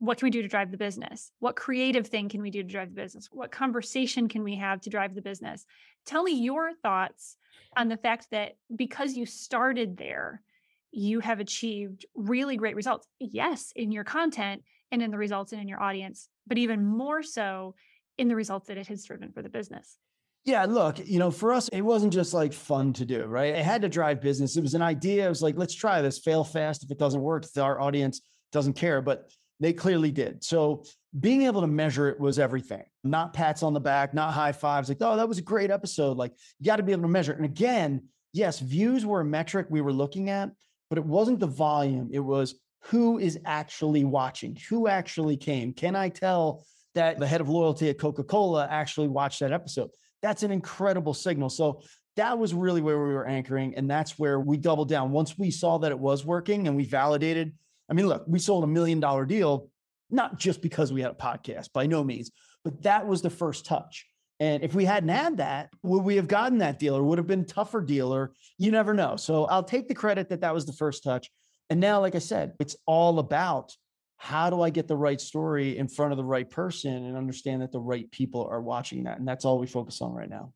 what 0.00 0.18
can 0.18 0.26
we 0.26 0.30
do 0.30 0.42
to 0.42 0.48
drive 0.48 0.70
the 0.70 0.78
business? 0.78 1.30
What 1.38 1.56
creative 1.56 2.06
thing 2.06 2.30
can 2.30 2.40
we 2.40 2.50
do 2.50 2.62
to 2.62 2.68
drive 2.68 2.88
the 2.88 3.00
business? 3.00 3.28
What 3.30 3.52
conversation 3.52 4.28
can 4.28 4.42
we 4.42 4.56
have 4.56 4.80
to 4.82 4.90
drive 4.90 5.14
the 5.14 5.22
business? 5.22 5.66
Tell 6.06 6.22
me 6.22 6.32
your 6.32 6.72
thoughts 6.82 7.36
on 7.76 7.88
the 7.88 7.98
fact 7.98 8.28
that 8.30 8.56
because 8.74 9.14
you 9.14 9.26
started 9.26 9.98
there, 9.98 10.42
you 10.90 11.20
have 11.20 11.38
achieved 11.38 12.06
really 12.14 12.56
great 12.56 12.74
results. 12.74 13.06
Yes, 13.20 13.72
in 13.76 13.92
your 13.92 14.02
content 14.04 14.62
and 14.90 15.02
in 15.02 15.10
the 15.10 15.18
results 15.18 15.52
and 15.52 15.60
in 15.60 15.68
your 15.68 15.82
audience, 15.82 16.30
but 16.46 16.56
even 16.58 16.84
more 16.84 17.22
so 17.22 17.74
in 18.16 18.26
the 18.26 18.34
results 18.34 18.68
that 18.68 18.78
it 18.78 18.86
has 18.86 19.04
driven 19.04 19.30
for 19.32 19.42
the 19.42 19.50
business. 19.50 19.98
Yeah, 20.46 20.64
look, 20.64 20.98
you 21.06 21.18
know, 21.18 21.30
for 21.30 21.52
us, 21.52 21.68
it 21.68 21.82
wasn't 21.82 22.14
just 22.14 22.32
like 22.32 22.54
fun 22.54 22.94
to 22.94 23.04
do, 23.04 23.26
right? 23.26 23.54
It 23.54 23.64
had 23.64 23.82
to 23.82 23.88
drive 23.90 24.22
business. 24.22 24.56
It 24.56 24.62
was 24.62 24.72
an 24.72 24.80
idea. 24.80 25.26
It 25.26 25.28
was 25.28 25.42
like, 25.42 25.58
let's 25.58 25.74
try 25.74 26.00
this, 26.00 26.18
fail 26.18 26.42
fast. 26.42 26.82
If 26.82 26.90
it 26.90 26.98
doesn't 26.98 27.20
work, 27.20 27.44
our 27.58 27.78
audience 27.78 28.22
doesn't 28.50 28.72
care. 28.72 29.02
But 29.02 29.30
they 29.60 29.72
clearly 29.72 30.10
did. 30.10 30.42
So 30.42 30.84
being 31.18 31.42
able 31.42 31.60
to 31.60 31.66
measure 31.66 32.08
it 32.08 32.18
was 32.18 32.38
everything. 32.38 32.84
Not 33.04 33.32
pats 33.32 33.62
on 33.62 33.74
the 33.74 33.80
back, 33.80 34.14
not 34.14 34.32
high 34.32 34.52
fives, 34.52 34.88
like, 34.88 34.98
oh, 35.00 35.16
that 35.16 35.28
was 35.28 35.38
a 35.38 35.42
great 35.42 35.70
episode. 35.70 36.16
Like, 36.16 36.32
you 36.58 36.66
got 36.66 36.76
to 36.76 36.82
be 36.82 36.92
able 36.92 37.02
to 37.02 37.08
measure 37.08 37.32
it. 37.32 37.38
And 37.38 37.44
again, 37.44 38.04
yes, 38.32 38.58
views 38.58 39.04
were 39.04 39.20
a 39.20 39.24
metric 39.24 39.66
we 39.70 39.80
were 39.80 39.92
looking 39.92 40.30
at, 40.30 40.50
but 40.88 40.98
it 40.98 41.04
wasn't 41.04 41.40
the 41.40 41.46
volume. 41.46 42.08
It 42.12 42.20
was 42.20 42.54
who 42.84 43.18
is 43.18 43.38
actually 43.44 44.04
watching, 44.04 44.56
who 44.68 44.88
actually 44.88 45.36
came. 45.36 45.72
Can 45.72 45.94
I 45.94 46.08
tell 46.08 46.64
that 46.94 47.18
the 47.18 47.26
head 47.26 47.40
of 47.40 47.48
loyalty 47.48 47.90
at 47.90 47.98
Coca 47.98 48.24
Cola 48.24 48.66
actually 48.70 49.08
watched 49.08 49.40
that 49.40 49.52
episode? 49.52 49.90
That's 50.22 50.42
an 50.42 50.50
incredible 50.50 51.14
signal. 51.14 51.50
So 51.50 51.82
that 52.16 52.38
was 52.38 52.54
really 52.54 52.82
where 52.82 52.98
we 52.98 53.14
were 53.14 53.26
anchoring. 53.26 53.74
And 53.76 53.90
that's 53.90 54.18
where 54.18 54.40
we 54.40 54.56
doubled 54.56 54.88
down. 54.88 55.10
Once 55.10 55.38
we 55.38 55.50
saw 55.50 55.78
that 55.78 55.92
it 55.92 55.98
was 55.98 56.24
working 56.24 56.66
and 56.66 56.76
we 56.76 56.84
validated 56.84 57.52
I 57.90 57.94
mean, 57.94 58.06
look, 58.06 58.24
we 58.26 58.38
sold 58.38 58.64
a 58.64 58.68
million 58.68 59.00
dollar 59.00 59.26
deal, 59.26 59.68
not 60.10 60.38
just 60.38 60.62
because 60.62 60.92
we 60.92 61.02
had 61.02 61.10
a 61.10 61.14
podcast, 61.14 61.72
by 61.72 61.86
no 61.86 62.04
means, 62.04 62.30
but 62.64 62.82
that 62.82 63.06
was 63.06 63.20
the 63.20 63.30
first 63.30 63.66
touch. 63.66 64.06
And 64.38 64.62
if 64.62 64.74
we 64.74 64.84
hadn't 64.84 65.10
had 65.10 65.36
that, 65.38 65.70
would 65.82 66.02
we 66.02 66.16
have 66.16 66.28
gotten 66.28 66.58
that 66.58 66.78
deal 66.78 66.96
or 66.96 67.02
would 67.02 67.18
have 67.18 67.26
been 67.26 67.44
tougher 67.44 67.82
deal 67.82 68.14
or 68.14 68.32
you 68.56 68.70
never 68.70 68.94
know. 68.94 69.16
So 69.16 69.44
I'll 69.46 69.64
take 69.64 69.88
the 69.88 69.94
credit 69.94 70.30
that 70.30 70.40
that 70.40 70.54
was 70.54 70.64
the 70.64 70.72
first 70.72 71.02
touch. 71.04 71.30
And 71.68 71.78
now, 71.78 72.00
like 72.00 72.14
I 72.14 72.20
said, 72.20 72.54
it's 72.58 72.76
all 72.86 73.18
about 73.18 73.74
how 74.16 74.50
do 74.50 74.62
I 74.62 74.70
get 74.70 74.88
the 74.88 74.96
right 74.96 75.20
story 75.20 75.76
in 75.76 75.88
front 75.88 76.12
of 76.12 76.16
the 76.16 76.24
right 76.24 76.48
person 76.48 76.92
and 76.92 77.16
understand 77.16 77.62
that 77.62 77.72
the 77.72 77.80
right 77.80 78.10
people 78.10 78.46
are 78.50 78.62
watching 78.62 79.04
that. 79.04 79.18
And 79.18 79.28
that's 79.28 79.44
all 79.44 79.58
we 79.58 79.66
focus 79.66 80.00
on 80.00 80.12
right 80.12 80.28
now 80.28 80.52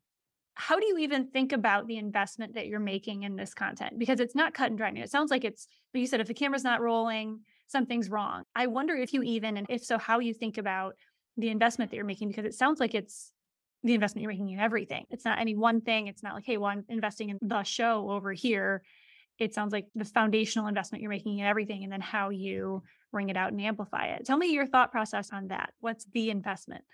how 0.55 0.79
do 0.79 0.85
you 0.87 0.97
even 0.99 1.27
think 1.27 1.51
about 1.51 1.85
the 1.85 1.97
investment 1.97 2.55
that 2.55 2.67
you're 2.67 2.79
making 2.79 3.23
in 3.23 3.35
this 3.35 3.53
content? 3.53 3.99
Because 3.99 4.19
it's 4.19 4.35
not 4.35 4.53
cut 4.53 4.69
and 4.69 4.77
dry. 4.77 4.89
It 4.89 5.11
sounds 5.11 5.29
like 5.29 5.43
it's, 5.43 5.67
but 5.91 5.99
you 5.99 6.07
said 6.07 6.21
if 6.21 6.27
the 6.27 6.33
camera's 6.33 6.63
not 6.63 6.81
rolling, 6.81 7.41
something's 7.67 8.09
wrong. 8.09 8.43
I 8.55 8.67
wonder 8.67 8.95
if 8.95 9.13
you 9.13 9.21
even, 9.21 9.57
and 9.57 9.67
if 9.69 9.83
so, 9.83 9.97
how 9.97 10.19
you 10.19 10.33
think 10.33 10.57
about 10.57 10.95
the 11.35 11.49
investment 11.49 11.91
that 11.91 11.97
you're 11.97 12.05
making, 12.05 12.29
because 12.29 12.45
it 12.45 12.53
sounds 12.53 12.79
like 12.79 12.95
it's 12.95 13.33
the 13.83 13.93
investment 13.93 14.23
you're 14.23 14.31
making 14.31 14.49
in 14.49 14.59
everything. 14.59 15.05
It's 15.09 15.25
not 15.25 15.39
any 15.39 15.55
one 15.55 15.81
thing. 15.81 16.07
It's 16.07 16.23
not 16.23 16.33
like, 16.33 16.45
hey, 16.45 16.57
well, 16.57 16.71
I'm 16.71 16.85
investing 16.87 17.29
in 17.29 17.37
the 17.41 17.63
show 17.63 18.09
over 18.09 18.31
here. 18.31 18.81
It 19.37 19.53
sounds 19.53 19.73
like 19.73 19.87
the 19.93 20.05
foundational 20.05 20.67
investment 20.67 21.01
you're 21.01 21.11
making 21.11 21.39
in 21.39 21.45
everything 21.45 21.83
and 21.83 21.91
then 21.91 22.01
how 22.01 22.29
you 22.29 22.81
bring 23.11 23.27
it 23.29 23.35
out 23.35 23.51
and 23.51 23.61
amplify 23.61 24.05
it. 24.07 24.25
Tell 24.25 24.37
me 24.37 24.53
your 24.53 24.65
thought 24.65 24.91
process 24.91 25.31
on 25.33 25.49
that. 25.49 25.73
What's 25.81 26.05
the 26.13 26.29
investment? 26.29 26.85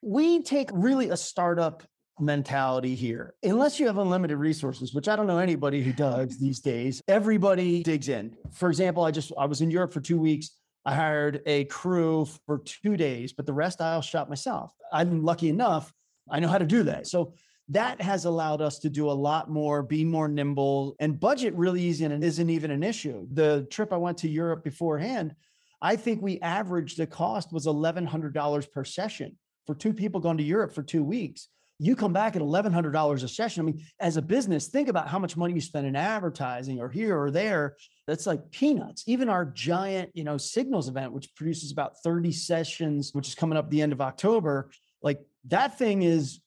We 0.00 0.42
take 0.42 0.70
really 0.72 1.10
a 1.10 1.16
startup 1.16 1.82
mentality 2.20 2.94
here. 2.94 3.34
Unless 3.42 3.78
you 3.78 3.86
have 3.86 3.98
unlimited 3.98 4.38
resources, 4.38 4.94
which 4.94 5.08
I 5.08 5.16
don't 5.16 5.26
know 5.26 5.38
anybody 5.38 5.82
who 5.82 5.92
does 5.92 6.38
these 6.38 6.60
days, 6.60 7.02
everybody 7.08 7.82
digs 7.82 8.08
in. 8.08 8.36
For 8.52 8.68
example, 8.68 9.04
I 9.04 9.10
just 9.10 9.32
I 9.38 9.46
was 9.46 9.60
in 9.60 9.70
Europe 9.70 9.92
for 9.92 10.00
2 10.00 10.18
weeks. 10.18 10.50
I 10.84 10.94
hired 10.94 11.42
a 11.46 11.64
crew 11.64 12.26
for 12.46 12.58
2 12.58 12.96
days, 12.96 13.32
but 13.32 13.46
the 13.46 13.52
rest 13.52 13.80
I'll 13.80 14.02
shot 14.02 14.28
myself. 14.28 14.72
I'm 14.92 15.22
lucky 15.22 15.48
enough 15.48 15.92
I 16.30 16.40
know 16.40 16.48
how 16.48 16.58
to 16.58 16.66
do 16.66 16.82
that. 16.84 17.06
So 17.06 17.32
that 17.70 18.00
has 18.00 18.24
allowed 18.24 18.62
us 18.62 18.78
to 18.80 18.90
do 18.90 19.10
a 19.10 19.12
lot 19.12 19.50
more, 19.50 19.82
be 19.82 20.04
more 20.04 20.28
nimble, 20.28 20.96
and 21.00 21.18
budget 21.18 21.54
really 21.54 21.82
easy 21.82 22.04
and 22.04 22.24
isn't 22.24 22.50
even 22.50 22.70
an 22.70 22.82
issue. 22.82 23.26
The 23.32 23.66
trip 23.70 23.92
I 23.92 23.96
went 23.96 24.18
to 24.18 24.28
Europe 24.28 24.64
beforehand, 24.64 25.34
I 25.82 25.96
think 25.96 26.22
we 26.22 26.40
averaged 26.40 26.98
the 26.98 27.06
cost 27.06 27.52
was 27.52 27.66
$1,100 27.66 28.72
per 28.72 28.84
session 28.84 29.36
for 29.66 29.74
two 29.74 29.92
people 29.92 30.20
going 30.20 30.38
to 30.38 30.42
Europe 30.42 30.72
for 30.72 30.82
two 30.82 31.04
weeks 31.04 31.48
you 31.78 31.94
come 31.94 32.12
back 32.12 32.34
at 32.34 32.42
$1,100 32.42 33.22
a 33.22 33.28
session. 33.28 33.62
I 33.62 33.64
mean, 33.66 33.84
as 34.00 34.16
a 34.16 34.22
business, 34.22 34.66
think 34.66 34.88
about 34.88 35.08
how 35.08 35.18
much 35.18 35.36
money 35.36 35.54
you 35.54 35.60
spend 35.60 35.86
in 35.86 35.94
advertising 35.94 36.80
or 36.80 36.88
here 36.88 37.16
or 37.16 37.30
there. 37.30 37.76
That's 38.06 38.26
like 38.26 38.50
peanuts. 38.50 39.04
Even 39.06 39.28
our 39.28 39.44
giant, 39.44 40.10
you 40.14 40.24
know, 40.24 40.38
signals 40.38 40.88
event, 40.88 41.12
which 41.12 41.34
produces 41.36 41.70
about 41.70 42.02
30 42.02 42.32
sessions, 42.32 43.10
which 43.12 43.28
is 43.28 43.34
coming 43.36 43.56
up 43.56 43.70
the 43.70 43.82
end 43.82 43.92
of 43.92 44.00
October, 44.00 44.70
like 45.02 45.20
that 45.46 45.78
thing 45.78 46.02
is 46.02 46.40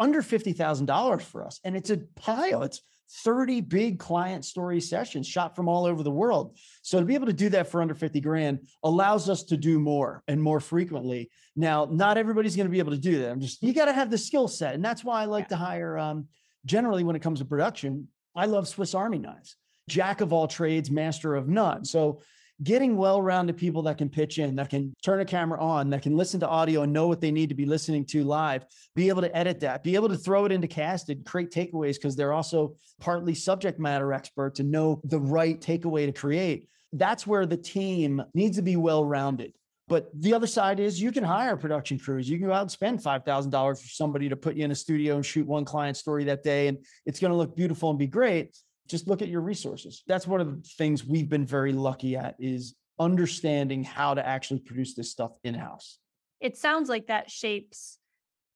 under 0.00 0.22
$50,000 0.22 1.22
for 1.22 1.44
us. 1.44 1.60
And 1.62 1.76
it's 1.76 1.90
a 1.90 1.98
pile. 2.16 2.64
It's 2.64 2.80
30 3.10 3.60
big 3.60 3.98
client 3.98 4.44
story 4.44 4.80
sessions 4.80 5.26
shot 5.26 5.54
from 5.54 5.68
all 5.68 5.84
over 5.84 6.02
the 6.02 6.10
world. 6.10 6.58
So 6.82 6.98
to 6.98 7.04
be 7.04 7.14
able 7.14 7.26
to 7.26 7.32
do 7.32 7.48
that 7.50 7.68
for 7.68 7.80
under 7.80 7.94
50 7.94 8.20
grand 8.20 8.60
allows 8.82 9.28
us 9.28 9.44
to 9.44 9.56
do 9.56 9.78
more 9.78 10.22
and 10.26 10.42
more 10.42 10.60
frequently. 10.60 11.30
Now, 11.54 11.86
not 11.90 12.18
everybody's 12.18 12.56
going 12.56 12.66
to 12.66 12.72
be 12.72 12.78
able 12.78 12.92
to 12.92 12.98
do 12.98 13.20
that. 13.20 13.30
I'm 13.30 13.40
just, 13.40 13.62
you 13.62 13.72
got 13.72 13.86
to 13.86 13.92
have 13.92 14.10
the 14.10 14.18
skill 14.18 14.48
set. 14.48 14.74
And 14.74 14.84
that's 14.84 15.04
why 15.04 15.22
I 15.22 15.26
like 15.26 15.44
yeah. 15.44 15.48
to 15.48 15.56
hire, 15.56 15.98
um, 15.98 16.28
generally 16.64 17.04
when 17.04 17.16
it 17.16 17.22
comes 17.22 17.38
to 17.40 17.44
production, 17.44 18.08
I 18.34 18.46
love 18.46 18.66
Swiss 18.66 18.94
Army 18.94 19.18
knives, 19.18 19.56
jack 19.88 20.20
of 20.20 20.32
all 20.32 20.48
trades, 20.48 20.90
master 20.90 21.34
of 21.34 21.48
none. 21.48 21.84
So 21.84 22.22
getting 22.64 22.96
well-rounded 22.96 23.56
people 23.56 23.82
that 23.82 23.98
can 23.98 24.08
pitch 24.08 24.38
in, 24.38 24.56
that 24.56 24.70
can 24.70 24.94
turn 25.02 25.20
a 25.20 25.24
camera 25.24 25.60
on, 25.62 25.90
that 25.90 26.02
can 26.02 26.16
listen 26.16 26.40
to 26.40 26.48
audio 26.48 26.82
and 26.82 26.92
know 26.92 27.06
what 27.06 27.20
they 27.20 27.30
need 27.30 27.50
to 27.50 27.54
be 27.54 27.66
listening 27.66 28.04
to 28.06 28.24
live, 28.24 28.64
be 28.96 29.08
able 29.08 29.22
to 29.22 29.36
edit 29.36 29.60
that, 29.60 29.84
be 29.84 29.94
able 29.94 30.08
to 30.08 30.16
throw 30.16 30.46
it 30.46 30.52
into 30.52 30.66
casted, 30.66 31.24
create 31.24 31.50
takeaways 31.50 31.94
because 31.94 32.16
they're 32.16 32.32
also 32.32 32.74
partly 33.00 33.34
subject 33.34 33.78
matter 33.78 34.12
experts 34.12 34.60
and 34.60 34.70
know 34.70 35.00
the 35.04 35.20
right 35.20 35.60
takeaway 35.60 36.06
to 36.06 36.12
create. 36.12 36.68
That's 36.92 37.26
where 37.26 37.46
the 37.46 37.56
team 37.56 38.22
needs 38.34 38.56
to 38.56 38.62
be 38.62 38.76
well-rounded. 38.76 39.52
But 39.86 40.08
the 40.18 40.32
other 40.32 40.46
side 40.46 40.80
is 40.80 41.00
you 41.00 41.12
can 41.12 41.24
hire 41.24 41.58
production 41.58 41.98
crews. 41.98 42.28
You 42.28 42.38
can 42.38 42.46
go 42.46 42.54
out 42.54 42.62
and 42.62 42.70
spend 42.70 43.00
$5,000 43.00 43.82
for 43.82 43.88
somebody 43.88 44.30
to 44.30 44.36
put 44.36 44.56
you 44.56 44.64
in 44.64 44.70
a 44.70 44.74
studio 44.74 45.16
and 45.16 45.26
shoot 45.26 45.46
one 45.46 45.66
client 45.66 45.98
story 45.98 46.24
that 46.24 46.42
day, 46.42 46.68
and 46.68 46.78
it's 47.04 47.20
going 47.20 47.32
to 47.32 47.36
look 47.36 47.54
beautiful 47.54 47.90
and 47.90 47.98
be 47.98 48.06
great 48.06 48.56
just 48.88 49.08
look 49.08 49.22
at 49.22 49.28
your 49.28 49.40
resources. 49.40 50.02
That's 50.06 50.26
one 50.26 50.40
of 50.40 50.62
the 50.62 50.68
things 50.76 51.04
we've 51.04 51.28
been 51.28 51.46
very 51.46 51.72
lucky 51.72 52.16
at 52.16 52.36
is 52.38 52.74
understanding 52.98 53.82
how 53.82 54.14
to 54.14 54.26
actually 54.26 54.60
produce 54.60 54.94
this 54.94 55.10
stuff 55.10 55.32
in-house. 55.42 55.98
It 56.40 56.56
sounds 56.56 56.88
like 56.88 57.06
that 57.06 57.30
shapes 57.30 57.98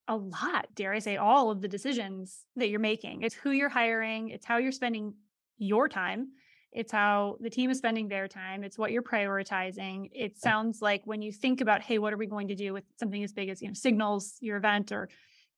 a 0.07 0.17
lot, 0.17 0.69
dare 0.75 0.93
I 0.93 1.01
say, 1.01 1.17
all 1.17 1.51
of 1.51 1.61
the 1.61 1.69
decisions 1.69 2.45
that 2.57 2.69
you're 2.69 2.81
making. 2.81 3.23
It's 3.23 3.35
who 3.35 3.51
you're 3.51 3.69
hiring, 3.69 4.31
it's 4.31 4.47
how 4.47 4.59
you're 4.59 4.73
spending 4.73 5.15
your 5.59 5.89
time, 5.89 6.29
it's 6.73 6.93
how 6.93 7.37
the 7.41 7.51
team 7.51 7.71
is 7.71 7.79
spending 7.79 8.09
their 8.09 8.29
time, 8.29 8.65
it's 8.65 8.79
what 8.79 8.93
you're 8.93 9.03
prioritizing. 9.03 10.11
It 10.13 10.39
sounds 10.39 10.81
like 10.81 11.03
when 11.05 11.21
you 11.21 11.33
think 11.33 11.61
about, 11.61 11.83
hey, 11.83 11.99
what 11.99 12.13
are 12.13 12.19
we 12.19 12.27
going 12.27 12.49
to 12.49 12.55
do 12.55 12.73
with 12.73 12.85
something 12.99 13.23
as 13.25 13.33
big 13.33 13.49
as, 13.49 13.61
you 13.61 13.69
know, 13.69 13.75
signals, 13.75 14.37
your 14.41 14.57
event 14.57 14.93
or 14.93 15.09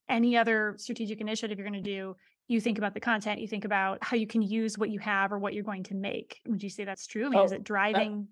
any 0.09 0.37
other 0.37 0.75
strategic 0.79 1.21
initiative 1.21 1.59
you're 1.59 1.69
going 1.69 1.83
to 1.83 1.91
do, 1.91 2.17
you 2.50 2.61
think 2.61 2.78
about 2.78 2.95
the 2.95 3.00
content, 3.00 3.40
you 3.40 3.47
think 3.47 3.64
about 3.64 4.02
how 4.02 4.16
you 4.16 4.26
can 4.26 4.42
use 4.42 4.76
what 4.76 4.90
you 4.90 4.99
have 4.99 5.33
or 5.33 5.38
what 5.38 5.54
you're 5.54 5.64
going 5.64 5.85
to 5.85 5.95
make. 5.95 6.40
Would 6.49 6.62
you 6.62 6.69
say 6.69 6.85
that's 6.85 7.07
true? 7.07 7.26
I 7.26 7.28
mean, 7.28 7.38
oh, 7.38 7.45
is 7.45 7.52
it 7.52 7.62
driving? 7.62 8.26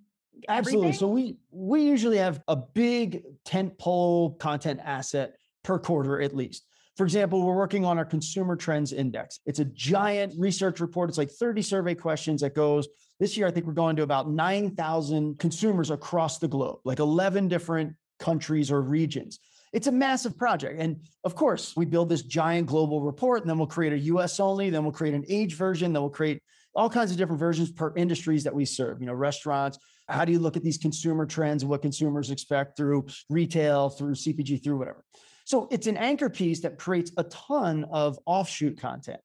Uh, 0.49 0.53
absolutely. 0.53 0.93
So 0.93 1.07
we 1.09 1.37
we 1.51 1.83
usually 1.83 2.19
have 2.19 2.43
a 2.49 2.57
big 2.57 3.23
tent 3.45 3.79
pole 3.79 4.33
content 4.35 4.81
asset 4.83 5.35
per 5.63 5.79
quarter 5.79 6.21
at 6.21 6.35
least. 6.35 6.67
For 6.97 7.05
example, 7.05 7.47
we're 7.47 7.55
working 7.55 7.85
on 7.85 7.97
our 7.97 8.05
consumer 8.05 8.57
trends 8.57 8.93
index. 8.93 9.39
It's 9.47 9.61
a 9.61 9.65
giant 9.67 10.35
research 10.37 10.81
report. 10.81 11.09
It's 11.09 11.19
like 11.19 11.31
30 11.31 11.63
survey 11.63 11.95
questions 11.95 12.41
that 12.41 12.57
goes 12.57 12.89
this 13.21 13.37
year. 13.37 13.47
I 13.47 13.53
think 13.53 13.67
we're 13.67 13.73
going 13.73 13.95
to 13.97 14.03
about 14.03 14.29
9,000 14.29 15.39
consumers 15.39 15.91
across 15.91 16.41
the 16.41 16.49
globe, 16.49 16.81
like 16.85 16.99
11 16.99 17.47
different 17.47 17.95
countries 18.19 18.73
or 18.73 18.83
regions. 18.83 19.39
It's 19.73 19.87
a 19.87 19.93
massive 19.93 20.37
project. 20.37 20.81
And 20.81 21.01
of 21.25 21.35
course, 21.35 21.75
we 21.77 21.85
build 21.85 22.09
this 22.09 22.23
giant 22.23 22.67
global 22.67 23.03
report, 23.03 23.43
and 23.43 23.51
then 23.51 23.59
we'll 23.59 23.67
create 23.67 23.93
a 23.93 23.99
US 23.99 24.41
only, 24.41 24.71
then 24.71 24.83
we'll 24.83 24.93
create 24.93 25.15
an 25.15 25.25
age 25.29 25.55
version, 25.55 25.93
then 25.93 26.03
we'll 26.03 26.11
create 26.11 26.43
all 26.75 26.89
kinds 26.89 27.11
of 27.11 27.17
different 27.17 27.41
versions 27.41 27.71
per 27.73 27.93
industries 27.97 28.45
that 28.45 28.55
we 28.55 28.65
serve, 28.65 29.01
you 29.01 29.07
know, 29.07 29.15
restaurants. 29.15 29.79
How 30.09 30.25
do 30.25 30.33
you 30.33 30.39
look 30.39 30.57
at 30.57 30.63
these 30.63 30.79
consumer 30.79 31.27
trends 31.27 31.65
what 31.65 31.83
consumers 31.83 32.31
expect 32.31 32.77
through 32.77 33.07
retail, 33.29 33.91
through 33.91 34.15
CPG, 34.15 34.63
through 34.63 34.79
whatever? 34.79 35.05
So 35.45 35.67
it's 35.71 35.87
an 35.87 35.97
anchor 35.97 36.31
piece 36.31 36.61
that 36.61 36.79
creates 36.79 37.11
a 37.17 37.25
ton 37.25 37.85
of 37.91 38.19
offshoot 38.27 38.79
content. 38.79 39.21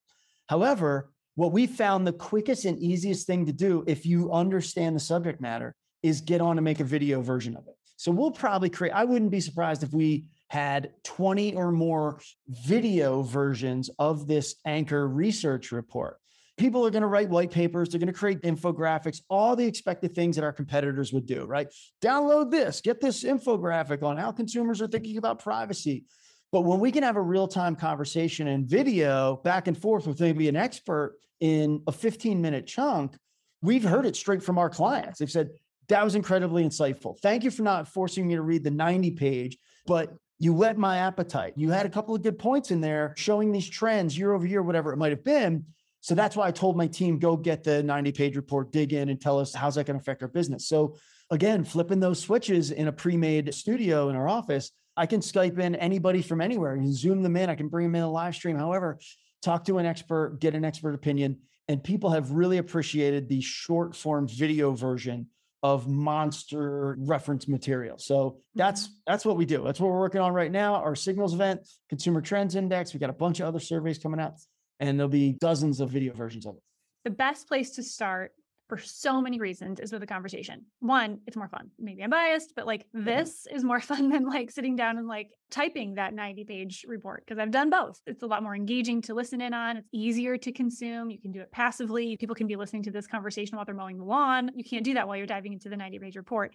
However, 0.48 1.12
what 1.36 1.52
we 1.52 1.68
found 1.68 2.06
the 2.06 2.14
quickest 2.14 2.66
and 2.66 2.78
easiest 2.80 3.28
thing 3.28 3.46
to 3.46 3.54
do 3.54 3.84
if 3.88 4.06
you 4.06 4.32
understand 4.32 4.96
the 4.96 5.00
subject 5.00 5.42
matter 5.42 5.76
is 6.02 6.22
get 6.22 6.42
on 6.42 6.58
and 6.58 6.66
make 6.66 6.80
a 6.80 6.84
video 6.86 7.22
version 7.22 7.56
of 7.56 7.68
it. 7.68 7.76
So 8.04 8.12
we'll 8.12 8.32
probably 8.32 8.70
create, 8.70 8.92
I 8.92 9.06
wouldn't 9.06 9.32
be 9.32 9.40
surprised 9.40 9.82
if 9.82 9.94
we 9.94 10.26
had 10.50 10.92
20 11.06 11.56
or 11.56 11.72
more 11.72 12.20
video 12.50 13.22
versions 13.22 13.90
of 13.98 14.28
this 14.28 14.56
anchor 14.66 15.08
research 15.08 15.72
report. 15.72 16.18
People 16.58 16.86
are 16.86 16.90
going 16.90 17.04
to 17.04 17.08
write 17.08 17.30
white 17.30 17.50
papers, 17.50 17.88
they're 17.88 18.02
going 18.02 18.12
to 18.12 18.20
create 18.20 18.42
infographics, 18.42 19.22
all 19.30 19.56
the 19.56 19.66
expected 19.66 20.14
things 20.14 20.36
that 20.36 20.44
our 20.44 20.52
competitors 20.52 21.14
would 21.14 21.26
do, 21.26 21.46
right? 21.46 21.68
Download 22.02 22.52
this, 22.52 22.82
get 22.82 23.00
this 23.00 23.24
infographic 23.24 24.04
on 24.04 24.18
how 24.18 24.34
consumers 24.34 24.82
are 24.82 24.88
thinking 24.90 25.16
about 25.16 25.40
privacy. 25.40 26.04
But 26.52 26.66
when 26.66 26.82
we 26.82 26.92
can 26.92 27.04
have 27.04 27.16
a 27.16 27.22
real 27.22 27.48
time 27.48 27.78
conversation 27.78 28.50
and 28.50 28.68
video 28.68 29.38
back 29.46 29.70
and 29.70 29.78
forth 29.78 30.08
with 30.08 30.20
maybe 30.20 30.50
an 30.50 30.58
expert 30.58 31.16
in 31.40 31.82
a 31.88 31.94
15 31.94 32.42
minute 32.42 32.68
chunk, 32.68 33.16
we've 33.62 33.86
heard 33.86 34.06
it 34.06 34.18
straight 34.18 34.44
from 34.44 34.58
our 34.60 34.70
clients. 34.70 35.20
They've 35.20 35.32
said, 35.32 35.52
that 35.90 36.04
was 36.04 36.16
incredibly 36.16 36.64
insightful. 36.64 37.20
Thank 37.20 37.44
you 37.44 37.52
for 37.52 37.64
not 37.64 37.88
forcing 37.88 38.28
me 38.28 38.36
to 38.36 38.42
read 38.42 38.64
the 38.64 38.72
90 38.72 39.12
page, 39.12 39.58
but 39.86 40.14
you 40.40 40.54
whet 40.54 40.78
my 40.78 40.98
appetite. 40.98 41.54
You 41.56 41.72
had 41.72 41.86
a 41.86 41.90
couple 41.90 42.16
of 42.16 42.22
good 42.22 42.38
points 42.40 42.72
in 42.72 42.82
there 42.82 43.14
showing 43.18 43.52
these 43.52 43.70
trends 43.70 44.18
year 44.18 44.34
over 44.34 44.46
year, 44.46 44.62
whatever 44.62 44.92
it 44.92 44.98
might 44.98 45.12
have 45.12 45.24
been. 45.24 45.66
So 46.02 46.16
that's 46.16 46.36
why 46.36 46.48
I 46.48 46.52
told 46.52 46.76
my 46.76 46.88
team, 46.88 47.18
go 47.18 47.38
get 47.38 47.64
the 47.64 47.82
90 47.82 48.12
page 48.12 48.36
report, 48.36 48.72
dig 48.72 48.92
in 48.92 49.10
and 49.10 49.22
tell 49.22 49.40
us 49.40 49.54
how's 49.54 49.76
that 49.76 49.86
going 49.86 49.98
to 49.98 50.02
affect 50.02 50.22
our 50.22 50.28
business. 50.28 50.68
So 50.68 50.98
again, 51.32 51.64
flipping 51.64 52.02
those 52.02 52.20
switches 52.20 52.72
in 52.72 52.90
a 52.90 52.92
pre-made 52.92 53.54
studio 53.54 54.10
in 54.10 54.16
our 54.16 54.28
office, 54.28 54.72
I 54.98 55.06
can 55.06 55.22
Skype 55.22 55.58
in 55.60 55.76
anybody 55.76 56.22
from 56.22 56.42
anywhere. 56.42 56.76
You 56.76 56.92
zoom 56.92 57.24
them 57.24 57.38
in. 57.38 57.50
I 57.50 57.56
can 57.56 57.70
bring 57.70 57.88
them 57.88 57.96
in 57.96 58.04
a 58.04 58.12
live 58.12 58.36
stream. 58.36 58.58
However, 58.58 59.00
talk 59.42 59.66
to 59.66 59.78
an 59.78 59.86
expert, 59.86 60.40
get 60.40 60.56
an 60.56 60.66
expert 60.66 60.94
opinion. 60.94 61.40
And 61.70 61.82
people 61.82 62.10
have 62.10 62.32
really 62.32 62.58
appreciated 62.58 63.30
the 63.30 63.40
short 63.40 63.96
form 63.96 64.28
video 64.28 64.74
version 64.74 65.28
of 65.64 65.88
monster 65.88 66.96
reference 67.00 67.48
material. 67.48 67.98
So 67.98 68.38
that's 68.54 68.84
mm-hmm. 68.84 68.94
that's 69.08 69.26
what 69.26 69.38
we 69.38 69.46
do. 69.46 69.64
That's 69.64 69.80
what 69.80 69.90
we're 69.90 70.00
working 70.00 70.22
on 70.22 70.34
right 70.34 70.52
now. 70.52 70.76
Our 70.76 70.96
signals 70.96 71.34
event, 71.34 71.62
consumer 71.90 72.22
trends 72.22 72.56
index. 72.56 72.94
We 72.94 73.00
got 73.00 73.10
a 73.10 73.14
bunch 73.14 73.40
of 73.40 73.48
other 73.48 73.62
surveys 73.62 73.98
coming 73.98 74.20
out, 74.20 74.34
and 74.80 75.00
there'll 75.00 75.10
be 75.10 75.32
dozens 75.40 75.80
of 75.80 75.90
video 75.90 76.14
versions 76.14 76.46
of 76.46 76.56
it. 76.56 76.62
The 77.06 77.12
best 77.12 77.48
place 77.48 77.72
to 77.72 77.84
start 77.84 78.34
for 78.68 78.78
so 78.78 79.22
many 79.22 79.40
reasons 79.40 79.80
is 79.80 79.92
with 79.92 80.04
a 80.04 80.08
conversation. 80.08 80.66
One, 80.80 81.20
it's 81.28 81.36
more 81.36 81.48
fun. 81.48 81.70
Maybe 81.80 82.04
I'm 82.04 82.10
biased, 82.10 82.54
but 82.56 82.66
like 82.66 82.86
mm-hmm. 82.96 83.06
this 83.06 83.48
is 83.52 83.64
more 83.64 83.80
fun 83.92 84.10
than 84.10 84.26
like 84.26 84.52
sitting 84.52 84.76
down 84.76 84.98
and 84.98 85.08
like 85.08 85.32
typing 85.52 85.96
that 85.96 86.14
90 86.14 86.44
page 86.46 86.86
report 86.88 87.24
because 87.26 87.40
I've 87.40 87.52
done 87.52 87.70
both. 87.70 88.00
It's 88.08 88.24
a 88.24 88.28
lot 88.28 88.44
more 88.44 88.56
engaging 88.56 89.02
to 89.04 89.14
listen 89.14 89.42
in 89.42 89.54
on. 89.54 89.78
It's 89.78 89.90
easier 89.92 90.38
to 90.38 90.52
consume. 90.52 91.10
You 91.10 91.20
can 91.20 91.32
do 91.32 91.42
it 91.42 91.52
passively. 91.52 92.18
People 92.18 92.36
can 92.36 92.48
be 92.48 92.56
listening 92.56 92.84
to 92.84 92.92
this 92.92 93.08
conversation 93.08 93.56
while 93.56 93.66
they're 93.66 93.76
mowing 93.76 93.98
the 93.98 94.06
lawn. 94.06 94.52
You 94.56 94.64
can't 94.64 94.84
do 94.84 94.94
that 94.96 95.08
while 95.08 95.18
you're 95.18 95.28
diving 95.28 95.54
into 95.54 95.70
the 95.70 95.78
90 95.78 96.00
page 96.00 96.16
report 96.16 96.54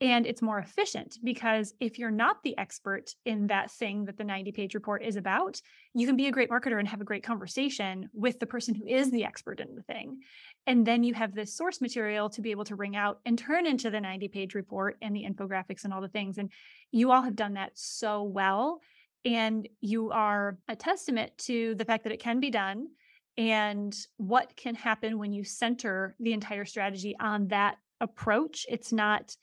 and 0.00 0.26
it's 0.26 0.42
more 0.42 0.58
efficient 0.58 1.18
because 1.22 1.72
if 1.78 1.98
you're 1.98 2.10
not 2.10 2.42
the 2.42 2.58
expert 2.58 3.14
in 3.24 3.46
that 3.46 3.70
thing 3.70 4.04
that 4.06 4.18
the 4.18 4.24
90 4.24 4.50
page 4.52 4.74
report 4.74 5.04
is 5.04 5.16
about, 5.16 5.60
you 5.94 6.06
can 6.06 6.16
be 6.16 6.26
a 6.26 6.32
great 6.32 6.50
marketer 6.50 6.78
and 6.78 6.88
have 6.88 7.00
a 7.00 7.04
great 7.04 7.22
conversation 7.22 8.08
with 8.12 8.40
the 8.40 8.46
person 8.46 8.74
who 8.74 8.86
is 8.86 9.10
the 9.10 9.24
expert 9.24 9.60
in 9.60 9.74
the 9.76 9.82
thing. 9.82 10.20
And 10.66 10.84
then 10.84 11.04
you 11.04 11.14
have 11.14 11.34
this 11.34 11.56
source 11.56 11.80
material 11.80 12.28
to 12.30 12.40
be 12.40 12.50
able 12.50 12.64
to 12.64 12.74
wring 12.74 12.96
out 12.96 13.20
and 13.24 13.38
turn 13.38 13.66
into 13.66 13.88
the 13.88 14.00
90 14.00 14.28
page 14.28 14.54
report 14.54 14.96
and 15.00 15.14
the 15.14 15.24
infographics 15.24 15.84
and 15.84 15.94
all 15.94 16.00
the 16.00 16.08
things. 16.08 16.38
And 16.38 16.50
you 16.90 17.12
all 17.12 17.22
have 17.22 17.36
done 17.36 17.54
that 17.54 17.72
so 17.74 18.24
well. 18.24 18.80
And 19.24 19.68
you 19.80 20.10
are 20.10 20.58
a 20.68 20.76
testament 20.76 21.32
to 21.38 21.76
the 21.76 21.84
fact 21.84 22.04
that 22.04 22.12
it 22.12 22.20
can 22.20 22.40
be 22.40 22.50
done 22.50 22.88
and 23.36 23.96
what 24.16 24.54
can 24.56 24.74
happen 24.74 25.18
when 25.18 25.32
you 25.32 25.44
center 25.44 26.14
the 26.20 26.32
entire 26.32 26.64
strategy 26.64 27.16
on 27.18 27.48
that 27.48 27.76
approach. 28.00 28.66
It's 28.68 28.92
not 28.92 29.36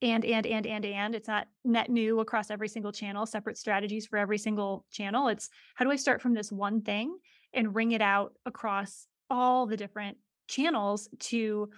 and 0.00 0.24
and 0.24 0.46
and 0.46 0.66
and 0.66 0.84
and 0.84 1.14
it's 1.14 1.28
not 1.28 1.48
net 1.64 1.90
new 1.90 2.20
across 2.20 2.50
every 2.50 2.68
single 2.68 2.92
channel 2.92 3.26
separate 3.26 3.58
strategies 3.58 4.06
for 4.06 4.16
every 4.16 4.38
single 4.38 4.84
channel. 4.90 5.28
It's 5.28 5.48
how 5.74 5.84
do 5.84 5.90
i 5.90 5.96
start 5.96 6.22
from 6.22 6.34
this 6.34 6.52
one 6.52 6.82
thing 6.82 7.16
and 7.52 7.74
wring 7.74 7.92
it 7.92 8.02
out 8.02 8.34
across 8.46 9.06
all 9.30 9.66
the 9.66 9.76
different 9.76 10.16
channels 10.48 11.08
to 11.18 11.68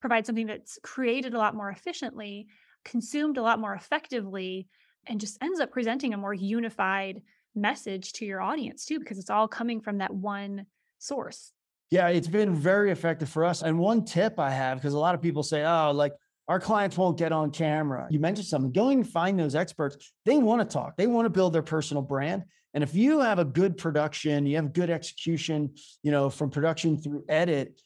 provide 0.00 0.26
something 0.26 0.46
that's 0.46 0.78
created 0.82 1.34
a 1.34 1.38
lot 1.38 1.54
more 1.54 1.70
efficiently 1.70 2.46
consumed 2.84 3.36
a 3.36 3.42
lot 3.42 3.58
more 3.58 3.74
effectively 3.74 4.66
and 5.06 5.20
just 5.20 5.42
ends 5.42 5.60
up 5.60 5.70
presenting 5.70 6.14
a 6.14 6.18
more 6.18 6.32
unified 6.32 7.20
message 7.54 8.12
to 8.14 8.24
your 8.24 8.40
audience 8.40 8.84
too 8.84 8.98
because 8.98 9.18
it's 9.18 9.30
all 9.30 9.48
coming 9.48 9.80
from 9.80 9.98
that 9.98 10.14
one 10.14 10.66
source? 10.98 11.52
Yeah 11.90 12.08
it's 12.08 12.28
been 12.28 12.54
very 12.54 12.90
effective 12.90 13.28
for 13.28 13.44
us 13.44 13.62
and 13.62 13.78
one 13.78 14.04
tip 14.04 14.38
i 14.38 14.50
have 14.50 14.78
because 14.78 14.94
a 14.94 14.98
lot 14.98 15.14
of 15.14 15.22
people 15.22 15.42
say 15.42 15.64
oh 15.64 15.90
like 15.90 16.12
our 16.50 16.58
clients 16.58 16.98
won't 16.98 17.16
get 17.16 17.30
on 17.30 17.52
camera. 17.52 18.08
You 18.10 18.18
mentioned 18.18 18.48
something. 18.48 18.72
Going 18.72 18.98
and 18.98 19.08
find 19.08 19.38
those 19.38 19.54
experts. 19.54 20.12
They 20.26 20.36
want 20.36 20.68
to 20.68 20.70
talk. 20.70 20.96
They 20.96 21.06
want 21.06 21.26
to 21.26 21.30
build 21.30 21.52
their 21.52 21.62
personal 21.62 22.02
brand. 22.02 22.42
And 22.74 22.82
if 22.82 22.92
you 22.92 23.20
have 23.20 23.38
a 23.38 23.44
good 23.44 23.76
production, 23.76 24.46
you 24.46 24.56
have 24.56 24.72
good 24.72 24.90
execution, 24.90 25.74
you 26.02 26.10
know, 26.10 26.28
from 26.28 26.50
production 26.50 27.00
through 27.00 27.24
edit, 27.28 27.80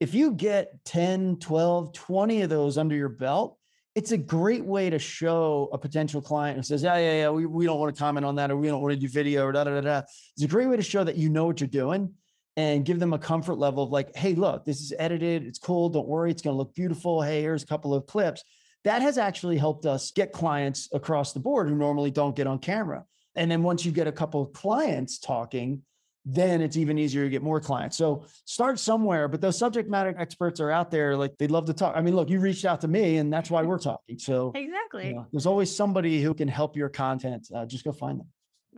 if 0.00 0.14
you 0.14 0.32
get 0.32 0.82
10, 0.86 1.40
12, 1.40 1.92
20 1.92 2.40
of 2.40 2.48
those 2.48 2.78
under 2.78 2.96
your 2.96 3.10
belt, 3.10 3.58
it's 3.94 4.12
a 4.12 4.18
great 4.18 4.64
way 4.64 4.88
to 4.88 4.98
show 4.98 5.68
a 5.70 5.76
potential 5.76 6.22
client 6.22 6.56
who 6.56 6.62
says, 6.62 6.82
yeah, 6.82 6.96
yeah, 6.96 7.12
yeah, 7.12 7.30
we, 7.30 7.44
we 7.44 7.66
don't 7.66 7.78
want 7.78 7.94
to 7.94 7.98
comment 7.98 8.24
on 8.24 8.36
that 8.36 8.50
or 8.50 8.56
we 8.56 8.68
don't 8.68 8.80
want 8.80 8.94
to 8.94 8.98
do 8.98 9.08
video 9.08 9.44
or 9.44 9.52
da, 9.52 9.64
da, 9.64 9.74
da, 9.74 9.80
da. 9.82 9.98
It's 9.98 10.42
a 10.42 10.48
great 10.48 10.68
way 10.68 10.76
to 10.76 10.82
show 10.82 11.04
that 11.04 11.16
you 11.16 11.28
know 11.28 11.44
what 11.44 11.60
you're 11.60 11.68
doing 11.68 12.14
and 12.56 12.84
give 12.84 12.98
them 12.98 13.12
a 13.12 13.18
comfort 13.18 13.54
level 13.54 13.84
of 13.84 13.90
like, 13.90 14.14
hey, 14.16 14.34
look, 14.34 14.64
this 14.64 14.80
is 14.80 14.92
edited. 14.98 15.46
It's 15.46 15.58
cool. 15.58 15.88
Don't 15.88 16.08
worry. 16.08 16.30
It's 16.30 16.42
going 16.42 16.54
to 16.54 16.58
look 16.58 16.74
beautiful. 16.74 17.22
Hey, 17.22 17.42
here's 17.42 17.62
a 17.62 17.66
couple 17.66 17.94
of 17.94 18.06
clips. 18.06 18.42
That 18.84 19.02
has 19.02 19.18
actually 19.18 19.58
helped 19.58 19.86
us 19.86 20.10
get 20.10 20.32
clients 20.32 20.88
across 20.92 21.32
the 21.32 21.40
board 21.40 21.68
who 21.68 21.76
normally 21.76 22.10
don't 22.10 22.34
get 22.34 22.46
on 22.46 22.58
camera. 22.58 23.04
And 23.36 23.50
then 23.50 23.62
once 23.62 23.84
you 23.84 23.92
get 23.92 24.06
a 24.06 24.12
couple 24.12 24.42
of 24.42 24.52
clients 24.52 25.18
talking, 25.18 25.82
then 26.24 26.60
it's 26.60 26.76
even 26.76 26.98
easier 26.98 27.24
to 27.24 27.30
get 27.30 27.42
more 27.42 27.60
clients. 27.60 27.96
So 27.96 28.24
start 28.44 28.78
somewhere, 28.78 29.28
but 29.28 29.40
those 29.40 29.58
subject 29.58 29.88
matter 29.88 30.14
experts 30.18 30.60
are 30.60 30.70
out 30.70 30.90
there. 30.90 31.16
Like 31.16 31.36
they'd 31.38 31.50
love 31.50 31.66
to 31.66 31.72
talk. 31.72 31.94
I 31.96 32.02
mean, 32.02 32.14
look, 32.14 32.28
you 32.28 32.40
reached 32.40 32.64
out 32.64 32.80
to 32.82 32.88
me 32.88 33.16
and 33.16 33.32
that's 33.32 33.50
why 33.50 33.62
we're 33.62 33.78
talking. 33.78 34.18
So 34.18 34.52
exactly, 34.54 35.08
you 35.08 35.14
know, 35.14 35.26
there's 35.32 35.46
always 35.46 35.74
somebody 35.74 36.20
who 36.22 36.34
can 36.34 36.48
help 36.48 36.76
your 36.76 36.88
content. 36.88 37.48
Uh, 37.54 37.64
just 37.64 37.84
go 37.84 37.92
find 37.92 38.20
them. 38.20 38.26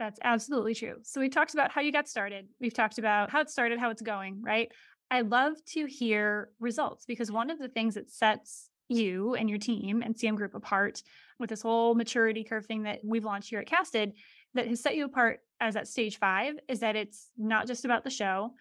That's 0.02 0.18
absolutely 0.24 0.74
true. 0.74 0.96
So 1.04 1.20
we 1.20 1.28
talked 1.28 1.54
about 1.54 1.70
how 1.70 1.80
you 1.80 1.92
got 1.92 2.08
started. 2.08 2.48
We've 2.60 2.74
talked 2.74 2.98
about 2.98 3.30
how 3.30 3.40
it 3.40 3.48
started, 3.48 3.78
how 3.78 3.90
it's 3.90 4.02
going, 4.02 4.42
right? 4.42 4.68
I 5.12 5.20
love 5.20 5.52
to 5.74 5.86
hear 5.86 6.50
results 6.58 7.04
because 7.06 7.30
one 7.30 7.50
of 7.50 7.60
the 7.60 7.68
things 7.68 7.94
that 7.94 8.10
sets 8.10 8.68
you 8.88 9.36
and 9.36 9.48
your 9.48 9.60
team 9.60 10.02
and 10.02 10.16
CM 10.16 10.34
Group 10.34 10.56
apart 10.56 11.04
with 11.38 11.50
this 11.50 11.62
whole 11.62 11.94
maturity 11.94 12.42
curve 12.42 12.66
thing 12.66 12.82
that 12.82 12.98
we've 13.04 13.24
launched 13.24 13.50
here 13.50 13.60
at 13.60 13.68
Casted 13.68 14.14
that 14.54 14.66
has 14.66 14.80
set 14.80 14.96
you 14.96 15.04
apart 15.04 15.38
as 15.60 15.76
at 15.76 15.86
stage 15.86 16.18
five 16.18 16.56
is 16.68 16.80
that 16.80 16.96
it's 16.96 17.30
not 17.38 17.68
just 17.68 17.84
about 17.84 18.02
the 18.02 18.10
show 18.10 18.54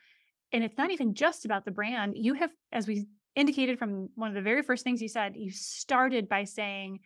and 0.53 0.63
it's 0.63 0.77
not 0.77 0.91
even 0.91 1.15
just 1.15 1.45
about 1.45 1.65
the 1.65 1.71
brand. 1.71 2.13
You 2.17 2.35
have, 2.35 2.51
as 2.71 2.85
we 2.85 3.07
indicated 3.35 3.79
from 3.79 4.09
one 4.13 4.29
of 4.29 4.35
the 4.35 4.43
very 4.43 4.61
first 4.61 4.83
things 4.83 5.01
you 5.01 5.09
said, 5.09 5.33
you 5.35 5.49
started 5.49 6.29
by 6.29 6.43
saying, 6.43 6.99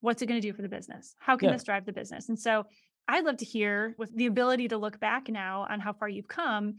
What's 0.00 0.20
it 0.20 0.26
going 0.26 0.40
to 0.40 0.46
do 0.46 0.52
for 0.52 0.60
the 0.60 0.68
business? 0.68 1.14
How 1.18 1.34
can 1.36 1.48
yeah. 1.48 1.54
this 1.54 1.64
drive 1.64 1.86
the 1.86 1.92
business? 1.92 2.28
And 2.28 2.38
so 2.38 2.66
I'd 3.06 3.24
love 3.24 3.38
to 3.38 3.44
hear 3.44 3.94
with 3.98 4.14
the 4.14 4.26
ability 4.26 4.68
to 4.68 4.78
look 4.78 4.98
back 4.98 5.28
now 5.28 5.66
on 5.68 5.80
how 5.80 5.92
far 5.92 6.08
you've 6.08 6.28
come, 6.28 6.76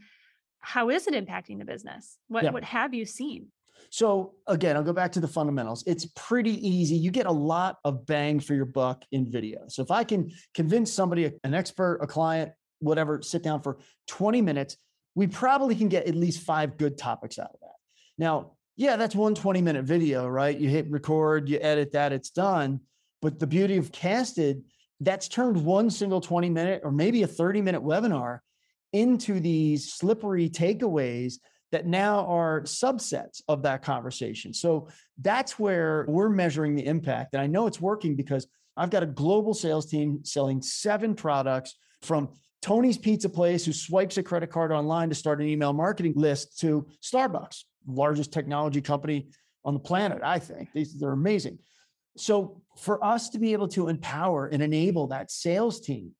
how 0.60 0.90
is 0.90 1.06
it 1.06 1.14
impacting 1.14 1.58
the 1.58 1.64
business? 1.64 2.18
What 2.28 2.44
yeah. 2.44 2.50
what 2.50 2.64
have 2.64 2.94
you 2.94 3.06
seen? 3.06 3.48
So 3.90 4.34
again, 4.46 4.76
I'll 4.76 4.82
go 4.82 4.92
back 4.92 5.12
to 5.12 5.20
the 5.20 5.28
fundamentals. 5.28 5.84
It's 5.86 6.06
pretty 6.16 6.66
easy. 6.66 6.96
You 6.96 7.10
get 7.10 7.26
a 7.26 7.32
lot 7.32 7.78
of 7.84 8.06
bang 8.06 8.40
for 8.40 8.54
your 8.54 8.64
buck 8.64 9.04
in 9.12 9.30
video. 9.30 9.64
So 9.68 9.82
if 9.82 9.90
I 9.90 10.02
can 10.02 10.32
convince 10.54 10.92
somebody, 10.92 11.30
an 11.44 11.54
expert, 11.54 12.00
a 12.02 12.06
client, 12.06 12.52
whatever, 12.80 13.22
sit 13.22 13.42
down 13.42 13.62
for 13.62 13.78
20 14.08 14.42
minutes, 14.42 14.76
we 15.14 15.26
probably 15.26 15.74
can 15.74 15.88
get 15.88 16.06
at 16.06 16.14
least 16.14 16.42
five 16.42 16.76
good 16.76 16.98
topics 16.98 17.38
out 17.38 17.50
of 17.52 17.60
that. 17.60 17.76
Now, 18.18 18.52
yeah, 18.76 18.96
that's 18.96 19.14
one 19.14 19.34
20 19.34 19.62
minute 19.62 19.84
video, 19.84 20.26
right? 20.26 20.58
You 20.58 20.68
hit 20.68 20.90
record, 20.90 21.48
you 21.48 21.58
edit 21.60 21.92
that, 21.92 22.12
it's 22.12 22.30
done. 22.30 22.80
But 23.22 23.38
the 23.38 23.46
beauty 23.46 23.76
of 23.76 23.92
casted 23.92 24.62
that's 25.00 25.28
turned 25.28 25.64
one 25.64 25.90
single 25.90 26.20
20 26.20 26.50
minute 26.50 26.80
or 26.84 26.90
maybe 26.90 27.22
a 27.22 27.26
30 27.26 27.62
minute 27.62 27.82
webinar 27.82 28.40
into 28.92 29.40
these 29.40 29.92
slippery 29.92 30.48
takeaways 30.48 31.34
that 31.72 31.86
now 31.86 32.24
are 32.26 32.62
subsets 32.62 33.42
of 33.48 33.62
that 33.62 33.82
conversation. 33.82 34.54
So 34.54 34.88
that's 35.20 35.58
where 35.58 36.06
we're 36.08 36.28
measuring 36.28 36.74
the 36.74 36.86
impact. 36.86 37.34
And 37.34 37.42
I 37.42 37.46
know 37.46 37.66
it's 37.66 37.80
working 37.80 38.14
because 38.14 38.46
I've 38.76 38.90
got 38.90 39.02
a 39.02 39.06
global 39.06 39.54
sales 39.54 39.86
team 39.86 40.20
selling 40.24 40.62
seven 40.62 41.14
products 41.14 41.74
from 42.02 42.30
Tony's 42.62 42.98
Pizza 42.98 43.28
Place, 43.28 43.64
who 43.64 43.72
swipes 43.72 44.16
a 44.16 44.22
credit 44.22 44.50
card 44.50 44.72
online 44.72 45.08
to 45.08 45.14
start 45.14 45.40
an 45.40 45.48
email 45.48 45.72
marketing 45.72 46.14
list, 46.16 46.58
to 46.60 46.86
Starbucks, 47.02 47.64
largest 47.86 48.32
technology 48.32 48.80
company 48.80 49.28
on 49.64 49.74
the 49.74 49.80
planet, 49.80 50.20
I 50.22 50.38
think. 50.38 50.70
They're 50.74 51.12
amazing. 51.12 51.58
So 52.16 52.62
for 52.76 53.02
us 53.04 53.30
to 53.30 53.38
be 53.38 53.52
able 53.52 53.68
to 53.68 53.88
empower 53.88 54.46
and 54.46 54.62
enable 54.62 55.08
that 55.08 55.30
sales 55.30 55.80
team, 55.80 56.12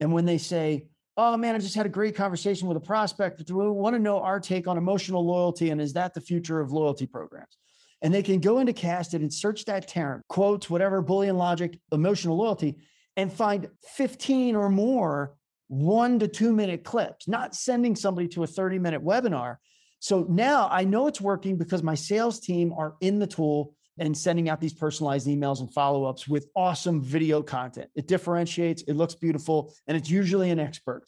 and 0.00 0.12
when 0.12 0.24
they 0.24 0.38
say, 0.38 0.86
oh 1.16 1.36
man, 1.36 1.54
I 1.54 1.58
just 1.58 1.76
had 1.76 1.86
a 1.86 1.90
great 1.90 2.16
conversation 2.16 2.66
with 2.66 2.76
a 2.76 2.80
prospect, 2.80 3.42
we 3.50 3.68
want 3.70 3.94
to 3.94 4.00
know 4.00 4.20
our 4.20 4.40
take 4.40 4.66
on 4.66 4.76
emotional 4.76 5.24
loyalty? 5.24 5.70
And 5.70 5.80
is 5.80 5.92
that 5.92 6.14
the 6.14 6.20
future 6.20 6.60
of 6.60 6.72
loyalty 6.72 7.06
programs? 7.06 7.56
And 8.02 8.12
they 8.12 8.22
can 8.22 8.40
go 8.40 8.58
into 8.58 8.72
Casted 8.72 9.22
and 9.22 9.32
search 9.32 9.64
that 9.64 9.88
term, 9.88 10.22
quotes, 10.28 10.68
whatever, 10.68 11.02
Boolean 11.02 11.36
logic, 11.36 11.78
emotional 11.92 12.36
loyalty, 12.36 12.78
and 13.16 13.32
find 13.32 13.70
15 13.96 14.56
or 14.56 14.68
more 14.68 15.34
one 15.68 16.18
to 16.18 16.28
two 16.28 16.52
minute 16.52 16.84
clips, 16.84 17.26
not 17.26 17.54
sending 17.54 17.96
somebody 17.96 18.28
to 18.28 18.42
a 18.42 18.46
30 18.46 18.78
minute 18.78 19.02
webinar. 19.02 19.56
So 20.00 20.26
now 20.28 20.68
I 20.70 20.84
know 20.84 21.06
it's 21.06 21.20
working 21.20 21.56
because 21.56 21.82
my 21.82 21.94
sales 21.94 22.40
team 22.40 22.72
are 22.76 22.96
in 23.00 23.18
the 23.18 23.26
tool 23.26 23.74
and 23.98 24.16
sending 24.16 24.48
out 24.48 24.60
these 24.60 24.72
personalized 24.72 25.26
emails 25.26 25.60
and 25.60 25.72
follow 25.72 26.04
ups 26.04 26.26
with 26.26 26.48
awesome 26.56 27.02
video 27.02 27.42
content. 27.42 27.90
It 27.94 28.08
differentiates, 28.08 28.82
it 28.82 28.94
looks 28.94 29.14
beautiful, 29.14 29.74
and 29.86 29.96
it's 29.96 30.10
usually 30.10 30.50
an 30.50 30.58
expert. 30.58 31.04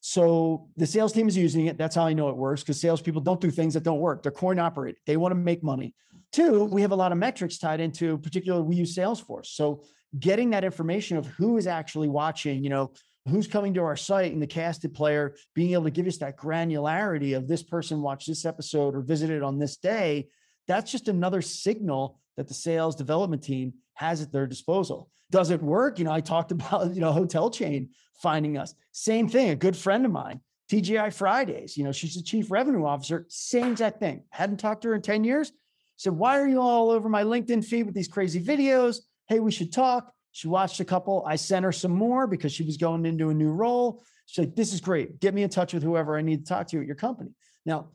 So 0.00 0.68
the 0.76 0.86
sales 0.86 1.12
team 1.12 1.28
is 1.28 1.36
using 1.36 1.66
it. 1.66 1.76
That's 1.76 1.94
how 1.94 2.06
I 2.06 2.14
know 2.14 2.30
it 2.30 2.36
works 2.36 2.62
because 2.62 2.80
salespeople 2.80 3.20
don't 3.20 3.40
do 3.40 3.50
things 3.50 3.74
that 3.74 3.82
don't 3.82 4.00
work. 4.00 4.22
They're 4.22 4.32
coin 4.32 4.58
operated. 4.58 5.00
They 5.06 5.18
want 5.18 5.32
to 5.32 5.36
make 5.36 5.62
money. 5.62 5.94
Two, 6.32 6.64
we 6.64 6.80
have 6.82 6.92
a 6.92 6.96
lot 6.96 7.12
of 7.12 7.18
metrics 7.18 7.58
tied 7.58 7.80
into, 7.80 8.16
particularly 8.18 8.64
we 8.64 8.76
use 8.76 8.96
Salesforce. 8.96 9.46
So 9.46 9.82
getting 10.18 10.50
that 10.50 10.64
information 10.64 11.16
of 11.16 11.26
who 11.26 11.58
is 11.58 11.66
actually 11.66 12.08
watching, 12.08 12.64
you 12.64 12.70
know, 12.70 12.92
who's 13.28 13.46
coming 13.46 13.74
to 13.74 13.82
our 13.82 13.96
site 13.96 14.32
and 14.32 14.40
the 14.40 14.46
casted 14.46 14.94
player 14.94 15.34
being 15.54 15.72
able 15.72 15.84
to 15.84 15.90
give 15.90 16.06
us 16.06 16.18
that 16.18 16.38
granularity 16.38 17.36
of 17.36 17.46
this 17.46 17.62
person 17.62 18.00
watched 18.00 18.26
this 18.26 18.44
episode 18.44 18.94
or 18.94 19.02
visited 19.02 19.42
on 19.42 19.58
this 19.58 19.76
day. 19.76 20.28
That's 20.66 20.90
just 20.90 21.08
another 21.08 21.42
signal 21.42 22.20
that 22.36 22.48
the 22.48 22.54
sales 22.54 22.96
development 22.96 23.42
team 23.42 23.74
has 23.94 24.22
at 24.22 24.32
their 24.32 24.46
disposal. 24.46 25.10
Does 25.30 25.50
it 25.50 25.62
work? 25.62 25.98
You 25.98 26.04
know, 26.04 26.12
I 26.12 26.20
talked 26.20 26.52
about, 26.56 26.94
you 26.94 27.00
know, 27.00 27.12
hotel 27.12 27.50
chain 27.50 27.90
finding 28.22 28.56
us. 28.56 28.74
Same 28.92 29.28
thing. 29.28 29.50
A 29.50 29.56
good 29.56 29.76
friend 29.76 30.04
of 30.04 30.12
mine, 30.12 30.40
TGI 30.70 31.12
Fridays, 31.12 31.76
you 31.76 31.84
know, 31.84 31.92
she's 31.92 32.14
the 32.14 32.22
chief 32.22 32.50
revenue 32.50 32.84
officer. 32.84 33.26
Same 33.28 33.72
exact 33.72 34.00
thing. 34.00 34.24
Hadn't 34.30 34.58
talked 34.58 34.82
to 34.82 34.88
her 34.88 34.94
in 34.94 35.02
10 35.02 35.24
years. 35.24 35.52
Said, 35.96 36.14
why 36.14 36.38
are 36.38 36.48
you 36.48 36.60
all 36.60 36.90
over 36.90 37.08
my 37.08 37.24
LinkedIn 37.24 37.64
feed 37.64 37.82
with 37.82 37.94
these 37.94 38.08
crazy 38.08 38.42
videos? 38.42 39.00
Hey, 39.28 39.38
we 39.38 39.52
should 39.52 39.72
talk. 39.72 40.12
She 40.32 40.48
watched 40.48 40.80
a 40.80 40.84
couple. 40.84 41.24
I 41.26 41.36
sent 41.36 41.64
her 41.64 41.72
some 41.72 41.90
more 41.90 42.26
because 42.26 42.52
she 42.52 42.62
was 42.62 42.76
going 42.76 43.04
into 43.04 43.28
a 43.30 43.34
new 43.34 43.50
role. 43.50 44.02
She's 44.26 44.46
like, 44.46 44.56
this 44.56 44.72
is 44.72 44.80
great. 44.80 45.20
Get 45.20 45.34
me 45.34 45.42
in 45.42 45.50
touch 45.50 45.74
with 45.74 45.82
whoever 45.82 46.16
I 46.16 46.22
need 46.22 46.46
to 46.46 46.48
talk 46.48 46.68
to 46.68 46.80
at 46.80 46.86
your 46.86 46.94
company. 46.94 47.30
Now, 47.66 47.88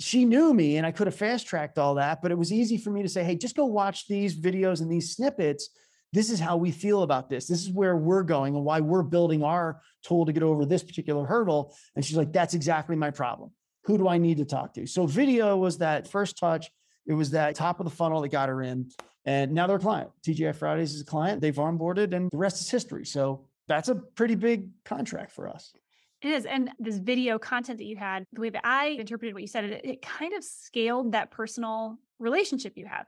she 0.00 0.24
knew 0.24 0.54
me 0.54 0.76
and 0.76 0.86
I 0.86 0.92
could 0.92 1.06
have 1.06 1.16
fast 1.16 1.46
tracked 1.46 1.78
all 1.78 1.96
that, 1.96 2.22
but 2.22 2.30
it 2.30 2.38
was 2.38 2.52
easy 2.52 2.76
for 2.76 2.90
me 2.90 3.02
to 3.02 3.08
say, 3.08 3.24
hey, 3.24 3.34
just 3.34 3.56
go 3.56 3.64
watch 3.64 4.06
these 4.06 4.38
videos 4.38 4.80
and 4.80 4.90
these 4.90 5.14
snippets. 5.14 5.70
This 6.12 6.30
is 6.30 6.40
how 6.40 6.56
we 6.56 6.70
feel 6.70 7.02
about 7.02 7.28
this. 7.28 7.46
This 7.46 7.62
is 7.62 7.72
where 7.72 7.96
we're 7.96 8.22
going 8.22 8.54
and 8.54 8.64
why 8.64 8.80
we're 8.80 9.02
building 9.02 9.42
our 9.42 9.80
tool 10.02 10.24
to 10.26 10.32
get 10.32 10.42
over 10.42 10.64
this 10.64 10.82
particular 10.82 11.26
hurdle. 11.26 11.74
And 11.96 12.04
she's 12.04 12.16
like, 12.16 12.32
that's 12.32 12.54
exactly 12.54 12.96
my 12.96 13.10
problem. 13.10 13.50
Who 13.84 13.98
do 13.98 14.08
I 14.08 14.18
need 14.18 14.38
to 14.38 14.44
talk 14.44 14.74
to? 14.74 14.86
So, 14.86 15.06
video 15.06 15.56
was 15.56 15.78
that 15.78 16.08
first 16.08 16.38
touch. 16.38 16.70
It 17.06 17.14
was 17.14 17.30
that 17.30 17.54
top 17.54 17.80
of 17.80 17.84
the 17.84 17.90
funnel 17.90 18.20
that 18.20 18.28
got 18.28 18.48
her 18.48 18.62
in. 18.62 18.90
And 19.24 19.52
now 19.52 19.66
they're 19.66 19.76
a 19.76 19.80
client. 19.80 20.10
TGI 20.26 20.54
Fridays 20.54 20.94
is 20.94 21.00
a 21.00 21.06
client. 21.06 21.40
They've 21.40 21.54
onboarded, 21.54 22.14
and 22.14 22.30
the 22.30 22.36
rest 22.36 22.60
is 22.60 22.70
history. 22.70 23.04
So, 23.06 23.46
that's 23.66 23.88
a 23.88 23.94
pretty 23.94 24.34
big 24.34 24.68
contract 24.84 25.32
for 25.32 25.48
us. 25.48 25.72
It 26.20 26.30
is. 26.30 26.46
And 26.46 26.70
this 26.78 26.98
video 26.98 27.38
content 27.38 27.78
that 27.78 27.84
you 27.84 27.96
had, 27.96 28.24
the 28.32 28.40
way 28.40 28.50
that 28.50 28.66
I 28.66 28.88
interpreted 28.88 29.34
what 29.34 29.42
you 29.42 29.48
said, 29.48 29.64
it, 29.64 29.80
it 29.84 30.02
kind 30.02 30.32
of 30.34 30.42
scaled 30.42 31.12
that 31.12 31.30
personal 31.30 31.96
relationship 32.18 32.72
you 32.76 32.86
have, 32.86 33.06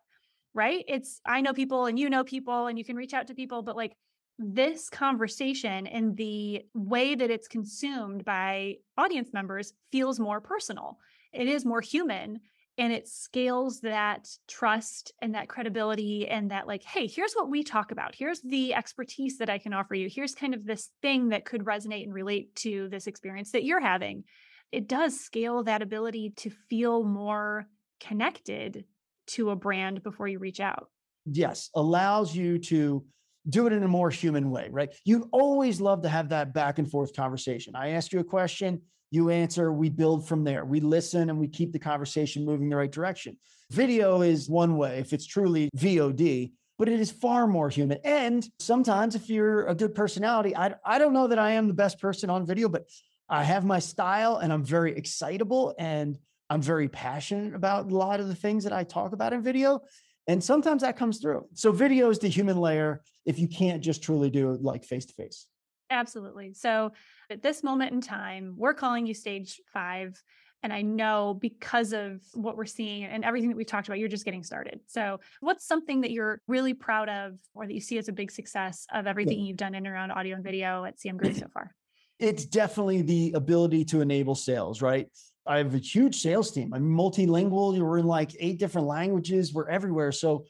right? 0.54 0.84
It's, 0.86 1.20
I 1.26 1.40
know 1.40 1.52
people 1.52 1.86
and 1.86 1.98
you 1.98 2.08
know 2.08 2.22
people 2.22 2.68
and 2.68 2.78
you 2.78 2.84
can 2.84 2.96
reach 2.96 3.12
out 3.12 3.26
to 3.26 3.34
people, 3.34 3.62
but 3.62 3.76
like 3.76 3.92
this 4.38 4.88
conversation 4.88 5.86
and 5.86 6.16
the 6.16 6.62
way 6.72 7.14
that 7.14 7.30
it's 7.30 7.48
consumed 7.48 8.24
by 8.24 8.76
audience 8.96 9.30
members 9.32 9.72
feels 9.90 10.20
more 10.20 10.40
personal. 10.40 10.98
It 11.32 11.48
is 11.48 11.64
more 11.64 11.80
human 11.80 12.40
and 12.78 12.92
it 12.92 13.08
scales 13.08 13.80
that 13.80 14.28
trust 14.48 15.12
and 15.20 15.34
that 15.34 15.48
credibility 15.48 16.26
and 16.28 16.50
that 16.50 16.66
like 16.66 16.82
hey 16.82 17.06
here's 17.06 17.34
what 17.34 17.50
we 17.50 17.62
talk 17.62 17.90
about. 17.90 18.14
Here's 18.14 18.40
the 18.40 18.74
expertise 18.74 19.38
that 19.38 19.50
i 19.50 19.58
can 19.58 19.72
offer 19.72 19.94
you. 19.94 20.08
Here's 20.10 20.34
kind 20.34 20.54
of 20.54 20.64
this 20.64 20.90
thing 21.02 21.30
that 21.30 21.44
could 21.44 21.64
resonate 21.64 22.04
and 22.04 22.14
relate 22.14 22.54
to 22.56 22.88
this 22.88 23.06
experience 23.06 23.52
that 23.52 23.64
you're 23.64 23.80
having. 23.80 24.24
It 24.72 24.88
does 24.88 25.18
scale 25.18 25.64
that 25.64 25.82
ability 25.82 26.32
to 26.36 26.50
feel 26.50 27.04
more 27.04 27.66
connected 28.00 28.84
to 29.28 29.50
a 29.50 29.56
brand 29.56 30.02
before 30.02 30.28
you 30.28 30.38
reach 30.38 30.60
out. 30.60 30.88
Yes 31.26 31.70
allows 31.74 32.34
you 32.34 32.58
to 32.58 33.04
do 33.48 33.66
it 33.66 33.72
in 33.72 33.82
a 33.82 33.88
more 33.88 34.10
human 34.10 34.50
way 34.50 34.68
right? 34.70 34.94
You 35.04 35.28
always 35.32 35.80
love 35.80 36.02
to 36.02 36.08
have 36.08 36.28
that 36.30 36.54
back 36.54 36.78
and 36.78 36.90
forth 36.90 37.14
conversation. 37.14 37.74
I 37.74 37.90
ask 37.90 38.12
you 38.12 38.20
a 38.20 38.24
question 38.24 38.82
you 39.10 39.30
answer, 39.30 39.72
we 39.72 39.88
build 39.88 40.26
from 40.26 40.44
there. 40.44 40.64
We 40.64 40.80
listen 40.80 41.30
and 41.30 41.38
we 41.38 41.48
keep 41.48 41.72
the 41.72 41.78
conversation 41.78 42.44
moving 42.44 42.68
the 42.68 42.76
right 42.76 42.90
direction. 42.90 43.36
Video 43.70 44.22
is 44.22 44.48
one 44.48 44.76
way 44.76 44.98
if 44.98 45.12
it's 45.12 45.26
truly 45.26 45.68
VOD, 45.76 46.52
but 46.78 46.88
it 46.88 46.98
is 46.98 47.10
far 47.10 47.46
more 47.46 47.68
human. 47.68 47.98
And 48.04 48.48
sometimes, 48.58 49.14
if 49.14 49.28
you're 49.28 49.66
a 49.66 49.74
good 49.74 49.94
personality, 49.94 50.56
I, 50.56 50.74
I 50.84 50.98
don't 50.98 51.12
know 51.12 51.26
that 51.26 51.38
I 51.38 51.52
am 51.52 51.68
the 51.68 51.74
best 51.74 52.00
person 52.00 52.30
on 52.30 52.46
video, 52.46 52.68
but 52.68 52.84
I 53.28 53.44
have 53.44 53.64
my 53.64 53.78
style 53.78 54.38
and 54.38 54.52
I'm 54.52 54.64
very 54.64 54.96
excitable 54.96 55.74
and 55.78 56.18
I'm 56.48 56.62
very 56.62 56.88
passionate 56.88 57.54
about 57.54 57.90
a 57.90 57.94
lot 57.94 58.18
of 58.18 58.26
the 58.26 58.34
things 58.34 58.64
that 58.64 58.72
I 58.72 58.82
talk 58.82 59.12
about 59.12 59.32
in 59.32 59.42
video. 59.42 59.82
And 60.26 60.42
sometimes 60.42 60.82
that 60.82 60.96
comes 60.96 61.18
through. 61.18 61.46
So, 61.54 61.70
video 61.72 62.10
is 62.10 62.18
the 62.18 62.28
human 62.28 62.56
layer 62.56 63.02
if 63.24 63.38
you 63.38 63.48
can't 63.48 63.82
just 63.82 64.02
truly 64.02 64.30
do 64.30 64.56
like 64.60 64.84
face 64.84 65.06
to 65.06 65.14
face. 65.14 65.46
Absolutely. 65.90 66.54
So, 66.54 66.92
at 67.30 67.42
this 67.42 67.62
moment 67.62 67.92
in 67.92 68.00
time, 68.00 68.54
we're 68.56 68.74
calling 68.74 69.06
you 69.06 69.14
stage 69.14 69.60
five. 69.72 70.20
And 70.62 70.72
I 70.72 70.82
know 70.82 71.38
because 71.40 71.94
of 71.94 72.20
what 72.34 72.56
we're 72.56 72.66
seeing 72.66 73.04
and 73.04 73.24
everything 73.24 73.48
that 73.48 73.56
we've 73.56 73.66
talked 73.66 73.88
about, 73.88 73.98
you're 73.98 74.08
just 74.08 74.26
getting 74.26 74.42
started. 74.42 74.80
So, 74.86 75.20
what's 75.40 75.66
something 75.66 76.02
that 76.02 76.10
you're 76.10 76.40
really 76.46 76.74
proud 76.74 77.08
of 77.08 77.34
or 77.54 77.66
that 77.66 77.72
you 77.72 77.80
see 77.80 77.98
as 77.98 78.08
a 78.08 78.12
big 78.12 78.30
success 78.30 78.86
of 78.92 79.06
everything 79.06 79.40
yeah. 79.40 79.46
you've 79.46 79.56
done 79.56 79.74
in 79.74 79.86
and 79.86 79.94
around 79.94 80.12
audio 80.12 80.34
and 80.36 80.44
video 80.44 80.84
at 80.84 80.98
CM 80.98 81.16
Group 81.16 81.34
so 81.34 81.46
far? 81.54 81.74
It's 82.18 82.44
definitely 82.44 83.02
the 83.02 83.32
ability 83.34 83.84
to 83.86 84.02
enable 84.02 84.34
sales, 84.34 84.82
right? 84.82 85.08
I 85.46 85.58
have 85.58 85.74
a 85.74 85.78
huge 85.78 86.20
sales 86.20 86.50
team. 86.50 86.74
I'm 86.74 86.84
multilingual. 86.84 87.78
We're 87.78 87.98
in 87.98 88.06
like 88.06 88.32
eight 88.38 88.58
different 88.58 88.86
languages. 88.86 89.54
We're 89.54 89.68
everywhere. 89.68 90.12
So, 90.12 90.44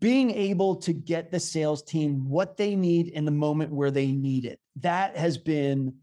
being 0.00 0.30
able 0.32 0.76
to 0.76 0.92
get 0.92 1.30
the 1.30 1.40
sales 1.40 1.82
team 1.82 2.28
what 2.28 2.56
they 2.56 2.74
need 2.74 3.08
in 3.08 3.24
the 3.24 3.30
moment 3.30 3.72
where 3.72 3.90
they 3.90 4.10
need 4.10 4.44
it, 4.44 4.58
that 4.80 5.16
has 5.16 5.38
been 5.38 5.94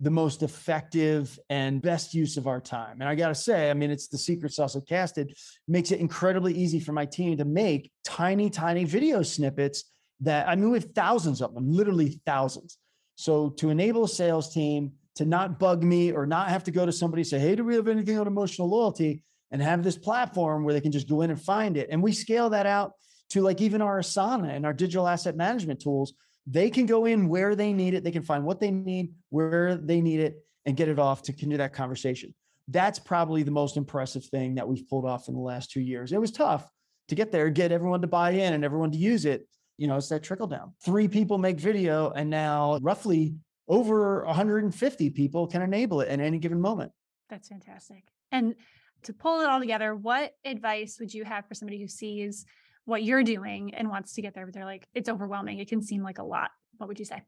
the 0.00 0.10
most 0.10 0.42
effective 0.42 1.38
and 1.48 1.80
best 1.80 2.12
use 2.12 2.36
of 2.36 2.46
our 2.46 2.60
time. 2.60 3.00
And 3.00 3.08
I 3.08 3.14
got 3.14 3.28
to 3.28 3.34
say, 3.34 3.70
I 3.70 3.74
mean, 3.74 3.90
it's 3.90 4.08
the 4.08 4.18
secret 4.18 4.52
sauce 4.52 4.74
of 4.74 4.86
Casted 4.86 5.34
makes 5.68 5.90
it 5.90 6.00
incredibly 6.00 6.52
easy 6.52 6.80
for 6.80 6.92
my 6.92 7.06
team 7.06 7.36
to 7.38 7.44
make 7.44 7.90
tiny, 8.04 8.50
tiny 8.50 8.84
video 8.84 9.22
snippets 9.22 9.84
that 10.20 10.48
I 10.48 10.54
mean, 10.54 10.70
we 10.70 10.78
have 10.78 10.92
thousands 10.94 11.40
of 11.40 11.54
them, 11.54 11.70
literally 11.70 12.20
thousands. 12.26 12.78
So 13.16 13.50
to 13.50 13.70
enable 13.70 14.04
a 14.04 14.08
sales 14.08 14.52
team 14.52 14.92
to 15.16 15.24
not 15.24 15.58
bug 15.58 15.82
me 15.82 16.12
or 16.12 16.26
not 16.26 16.50
have 16.50 16.64
to 16.64 16.70
go 16.70 16.84
to 16.84 16.92
somebody 16.92 17.24
say, 17.24 17.38
Hey, 17.38 17.54
do 17.54 17.64
we 17.64 17.74
have 17.74 17.88
anything 17.88 18.18
on 18.18 18.26
emotional 18.26 18.68
loyalty? 18.68 19.22
And 19.50 19.62
have 19.62 19.82
this 19.82 19.96
platform 19.96 20.64
where 20.64 20.74
they 20.74 20.80
can 20.80 20.92
just 20.92 21.08
go 21.08 21.22
in 21.22 21.30
and 21.30 21.40
find 21.40 21.76
it. 21.76 21.88
And 21.90 22.02
we 22.02 22.12
scale 22.12 22.50
that 22.50 22.66
out 22.66 22.92
to 23.30 23.42
like 23.42 23.60
even 23.60 23.82
our 23.82 24.00
Asana 24.00 24.50
and 24.50 24.64
our 24.64 24.72
digital 24.72 25.08
asset 25.08 25.36
management 25.36 25.80
tools 25.80 26.14
they 26.46 26.70
can 26.70 26.86
go 26.86 27.06
in 27.06 27.28
where 27.28 27.54
they 27.56 27.72
need 27.72 27.94
it. 27.94 28.04
They 28.04 28.12
can 28.12 28.22
find 28.22 28.44
what 28.44 28.60
they 28.60 28.70
need, 28.70 29.12
where 29.30 29.76
they 29.76 30.00
need 30.00 30.20
it, 30.20 30.44
and 30.64 30.76
get 30.76 30.88
it 30.88 30.98
off 30.98 31.22
to 31.22 31.32
continue 31.32 31.58
that 31.58 31.72
conversation. 31.72 32.34
That's 32.68 32.98
probably 32.98 33.42
the 33.42 33.50
most 33.50 33.76
impressive 33.76 34.24
thing 34.24 34.54
that 34.56 34.68
we've 34.68 34.88
pulled 34.88 35.06
off 35.06 35.28
in 35.28 35.34
the 35.34 35.40
last 35.40 35.70
two 35.70 35.80
years. 35.80 36.12
It 36.12 36.20
was 36.20 36.30
tough 36.30 36.68
to 37.08 37.14
get 37.14 37.32
there, 37.32 37.50
get 37.50 37.72
everyone 37.72 38.00
to 38.00 38.06
buy 38.06 38.30
in 38.30 38.52
and 38.54 38.64
everyone 38.64 38.90
to 38.92 38.98
use 38.98 39.24
it. 39.24 39.46
You 39.76 39.88
know, 39.88 39.96
it's 39.96 40.08
that 40.08 40.22
trickle 40.22 40.46
down. 40.46 40.72
Three 40.84 41.08
people 41.08 41.38
make 41.38 41.58
video, 41.58 42.10
and 42.10 42.30
now 42.30 42.78
roughly 42.80 43.34
over 43.68 44.24
150 44.24 45.10
people 45.10 45.46
can 45.46 45.62
enable 45.62 46.00
it 46.00 46.08
at 46.08 46.20
any 46.20 46.38
given 46.38 46.60
moment. 46.60 46.92
That's 47.28 47.48
fantastic. 47.48 48.04
And 48.30 48.54
to 49.02 49.12
pull 49.12 49.40
it 49.40 49.46
all 49.46 49.60
together, 49.60 49.94
what 49.94 50.32
advice 50.44 50.98
would 50.98 51.12
you 51.12 51.24
have 51.24 51.46
for 51.46 51.54
somebody 51.54 51.80
who 51.80 51.88
sees 51.88 52.46
what 52.86 53.02
you're 53.02 53.22
doing 53.22 53.74
and 53.74 53.90
wants 53.90 54.14
to 54.14 54.22
get 54.22 54.34
there, 54.34 54.46
but 54.46 54.54
they're 54.54 54.64
like, 54.64 54.88
it's 54.94 55.08
overwhelming. 55.08 55.58
It 55.58 55.68
can 55.68 55.82
seem 55.82 56.02
like 56.02 56.18
a 56.18 56.24
lot. 56.24 56.50
What 56.78 56.88
would 56.88 56.98
you 56.98 57.04
say? 57.04 57.22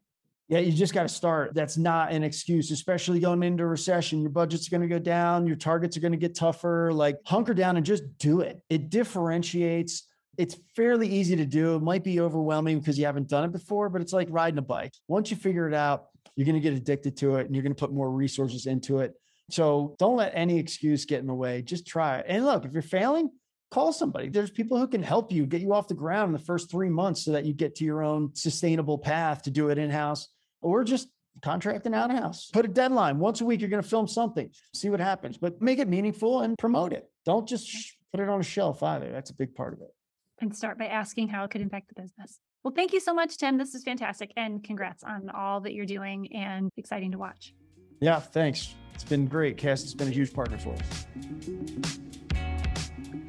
Yeah, 0.47 0.59
you 0.59 0.71
just 0.71 0.95
got 0.95 1.03
to 1.03 1.09
start. 1.09 1.53
That's 1.53 1.77
not 1.77 2.11
an 2.11 2.23
excuse, 2.23 2.71
especially 2.71 3.19
going 3.19 3.43
into 3.43 3.67
recession. 3.67 4.21
Your 4.21 4.31
budget's 4.31 4.67
going 4.67 4.81
to 4.81 4.87
go 4.87 4.97
down, 4.97 5.45
your 5.45 5.55
targets 5.55 5.95
are 5.95 5.99
going 5.99 6.13
to 6.13 6.17
get 6.17 6.33
tougher. 6.33 6.91
Like, 6.91 7.17
hunker 7.25 7.53
down 7.53 7.77
and 7.77 7.85
just 7.85 8.17
do 8.17 8.41
it. 8.41 8.59
It 8.69 8.89
differentiates. 8.89 10.07
It's 10.37 10.57
fairly 10.75 11.07
easy 11.07 11.35
to 11.35 11.45
do. 11.45 11.75
It 11.75 11.83
might 11.83 12.03
be 12.03 12.19
overwhelming 12.19 12.79
because 12.79 12.97
you 12.97 13.05
haven't 13.05 13.27
done 13.27 13.43
it 13.43 13.51
before, 13.51 13.89
but 13.89 14.01
it's 14.01 14.13
like 14.13 14.27
riding 14.31 14.57
a 14.57 14.63
bike. 14.63 14.93
Once 15.07 15.29
you 15.29 15.37
figure 15.37 15.67
it 15.67 15.73
out, 15.75 16.05
you're 16.35 16.45
going 16.45 16.55
to 16.55 16.61
get 16.61 16.73
addicted 16.73 17.17
to 17.17 17.35
it 17.35 17.45
and 17.45 17.53
you're 17.53 17.63
going 17.63 17.75
to 17.75 17.79
put 17.79 17.91
more 17.91 18.09
resources 18.09 18.65
into 18.65 18.99
it. 18.99 19.13
So 19.51 19.95
don't 19.99 20.15
let 20.15 20.31
any 20.33 20.57
excuse 20.57 21.05
get 21.05 21.19
in 21.19 21.27
the 21.27 21.33
way. 21.33 21.61
Just 21.61 21.85
try 21.85 22.19
it. 22.19 22.25
And 22.27 22.45
look, 22.45 22.65
if 22.65 22.71
you're 22.71 22.81
failing, 22.81 23.29
call 23.71 23.93
somebody. 23.93 24.29
There's 24.29 24.51
people 24.51 24.77
who 24.77 24.87
can 24.87 25.03
help 25.03 25.31
you 25.31 25.45
get 25.45 25.61
you 25.61 25.73
off 25.73 25.87
the 25.87 25.93
ground 25.93 26.29
in 26.29 26.33
the 26.33 26.45
first 26.45 26.71
three 26.71 26.89
months 26.89 27.23
so 27.23 27.31
that 27.31 27.45
you 27.45 27.53
get 27.53 27.75
to 27.75 27.85
your 27.85 28.03
own 28.03 28.31
sustainable 28.33 28.97
path 28.97 29.43
to 29.43 29.51
do 29.51 29.69
it 29.69 29.77
in 29.77 29.89
house 29.89 30.27
or 30.61 30.83
just 30.83 31.07
contracting 31.41 31.93
out 31.93 32.11
house. 32.11 32.49
Put 32.51 32.65
a 32.65 32.69
deadline. 32.69 33.19
Once 33.19 33.41
a 33.41 33.45
week, 33.45 33.61
you're 33.61 33.69
going 33.69 33.83
to 33.83 33.87
film 33.87 34.07
something, 34.07 34.49
see 34.73 34.89
what 34.89 34.99
happens, 34.99 35.37
but 35.37 35.61
make 35.61 35.79
it 35.79 35.87
meaningful 35.87 36.41
and 36.41 36.57
promote 36.57 36.93
it. 36.93 37.09
Don't 37.25 37.47
just 37.47 37.95
put 38.11 38.19
it 38.19 38.29
on 38.29 38.39
a 38.39 38.43
shelf 38.43 38.81
either. 38.83 39.11
That's 39.11 39.29
a 39.29 39.35
big 39.35 39.55
part 39.55 39.73
of 39.73 39.81
it. 39.81 39.93
And 40.41 40.55
start 40.55 40.77
by 40.77 40.87
asking 40.87 41.27
how 41.29 41.43
it 41.43 41.51
could 41.51 41.61
impact 41.61 41.89
the 41.89 42.01
business. 42.01 42.39
Well, 42.63 42.73
thank 42.75 42.91
you 42.93 42.99
so 42.99 43.13
much, 43.13 43.37
Tim. 43.37 43.57
This 43.57 43.75
is 43.75 43.83
fantastic. 43.83 44.31
And 44.35 44.63
congrats 44.63 45.03
on 45.03 45.29
all 45.29 45.61
that 45.61 45.73
you're 45.73 45.85
doing 45.85 46.33
and 46.33 46.69
exciting 46.77 47.11
to 47.11 47.17
watch. 47.17 47.53
Yeah, 48.01 48.19
thanks. 48.19 48.73
It's 48.93 49.03
been 49.03 49.27
great. 49.27 49.57
Cass 49.57 49.83
has 49.83 49.93
been 49.93 50.07
a 50.07 50.11
huge 50.11 50.33
partner 50.33 50.57
for 50.57 50.73
us. 50.73 51.99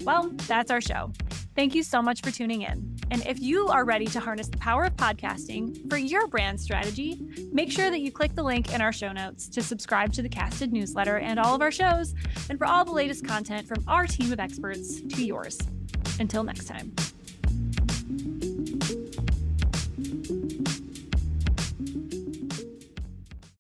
Well, 0.03 0.31
that's 0.47 0.71
our 0.71 0.81
show. 0.81 1.13
Thank 1.57 1.75
you 1.75 1.83
so 1.83 2.01
much 2.01 2.23
for 2.23 2.31
tuning 2.31 2.63
in. 2.63 2.97
And 3.11 3.27
if 3.27 3.41
you 3.41 3.69
are 3.69 3.85
ready 3.85 4.07
to 4.07 4.21
harness 4.21 4.49
the 4.49 4.57
power 4.59 4.85
of 4.85 4.97
podcasting 4.97 5.91
for 5.91 5.97
your 5.97 6.29
brand 6.29 6.61
strategy, 6.61 7.21
make 7.53 7.71
sure 7.71 7.91
that 7.91 8.01
you 8.01 8.13
click 8.13 8.35
the 8.35 8.43
link 8.43 8.73
in 8.73 8.81
our 8.81 8.93
show 8.93 9.13
notes 9.13 9.49
to 9.49 9.63
subscribe 9.63 10.13
to 10.13 10.23
the 10.23 10.29
Casted 10.29 10.73
newsletter 10.73 11.19
and 11.19 11.39
all 11.39 11.55
of 11.55 11.61
our 11.61 11.73
shows, 11.73 12.15
and 12.49 12.59
for 12.59 12.67
all 12.67 12.85
the 12.85 12.93
latest 12.93 13.27
content 13.27 13.67
from 13.67 13.83
our 13.89 14.07
team 14.07 14.33
of 14.33 14.39
experts 14.39 15.01
to 15.01 15.25
yours. 15.25 15.59
Until 16.21 16.45
next 16.45 16.67
time. 16.67 16.95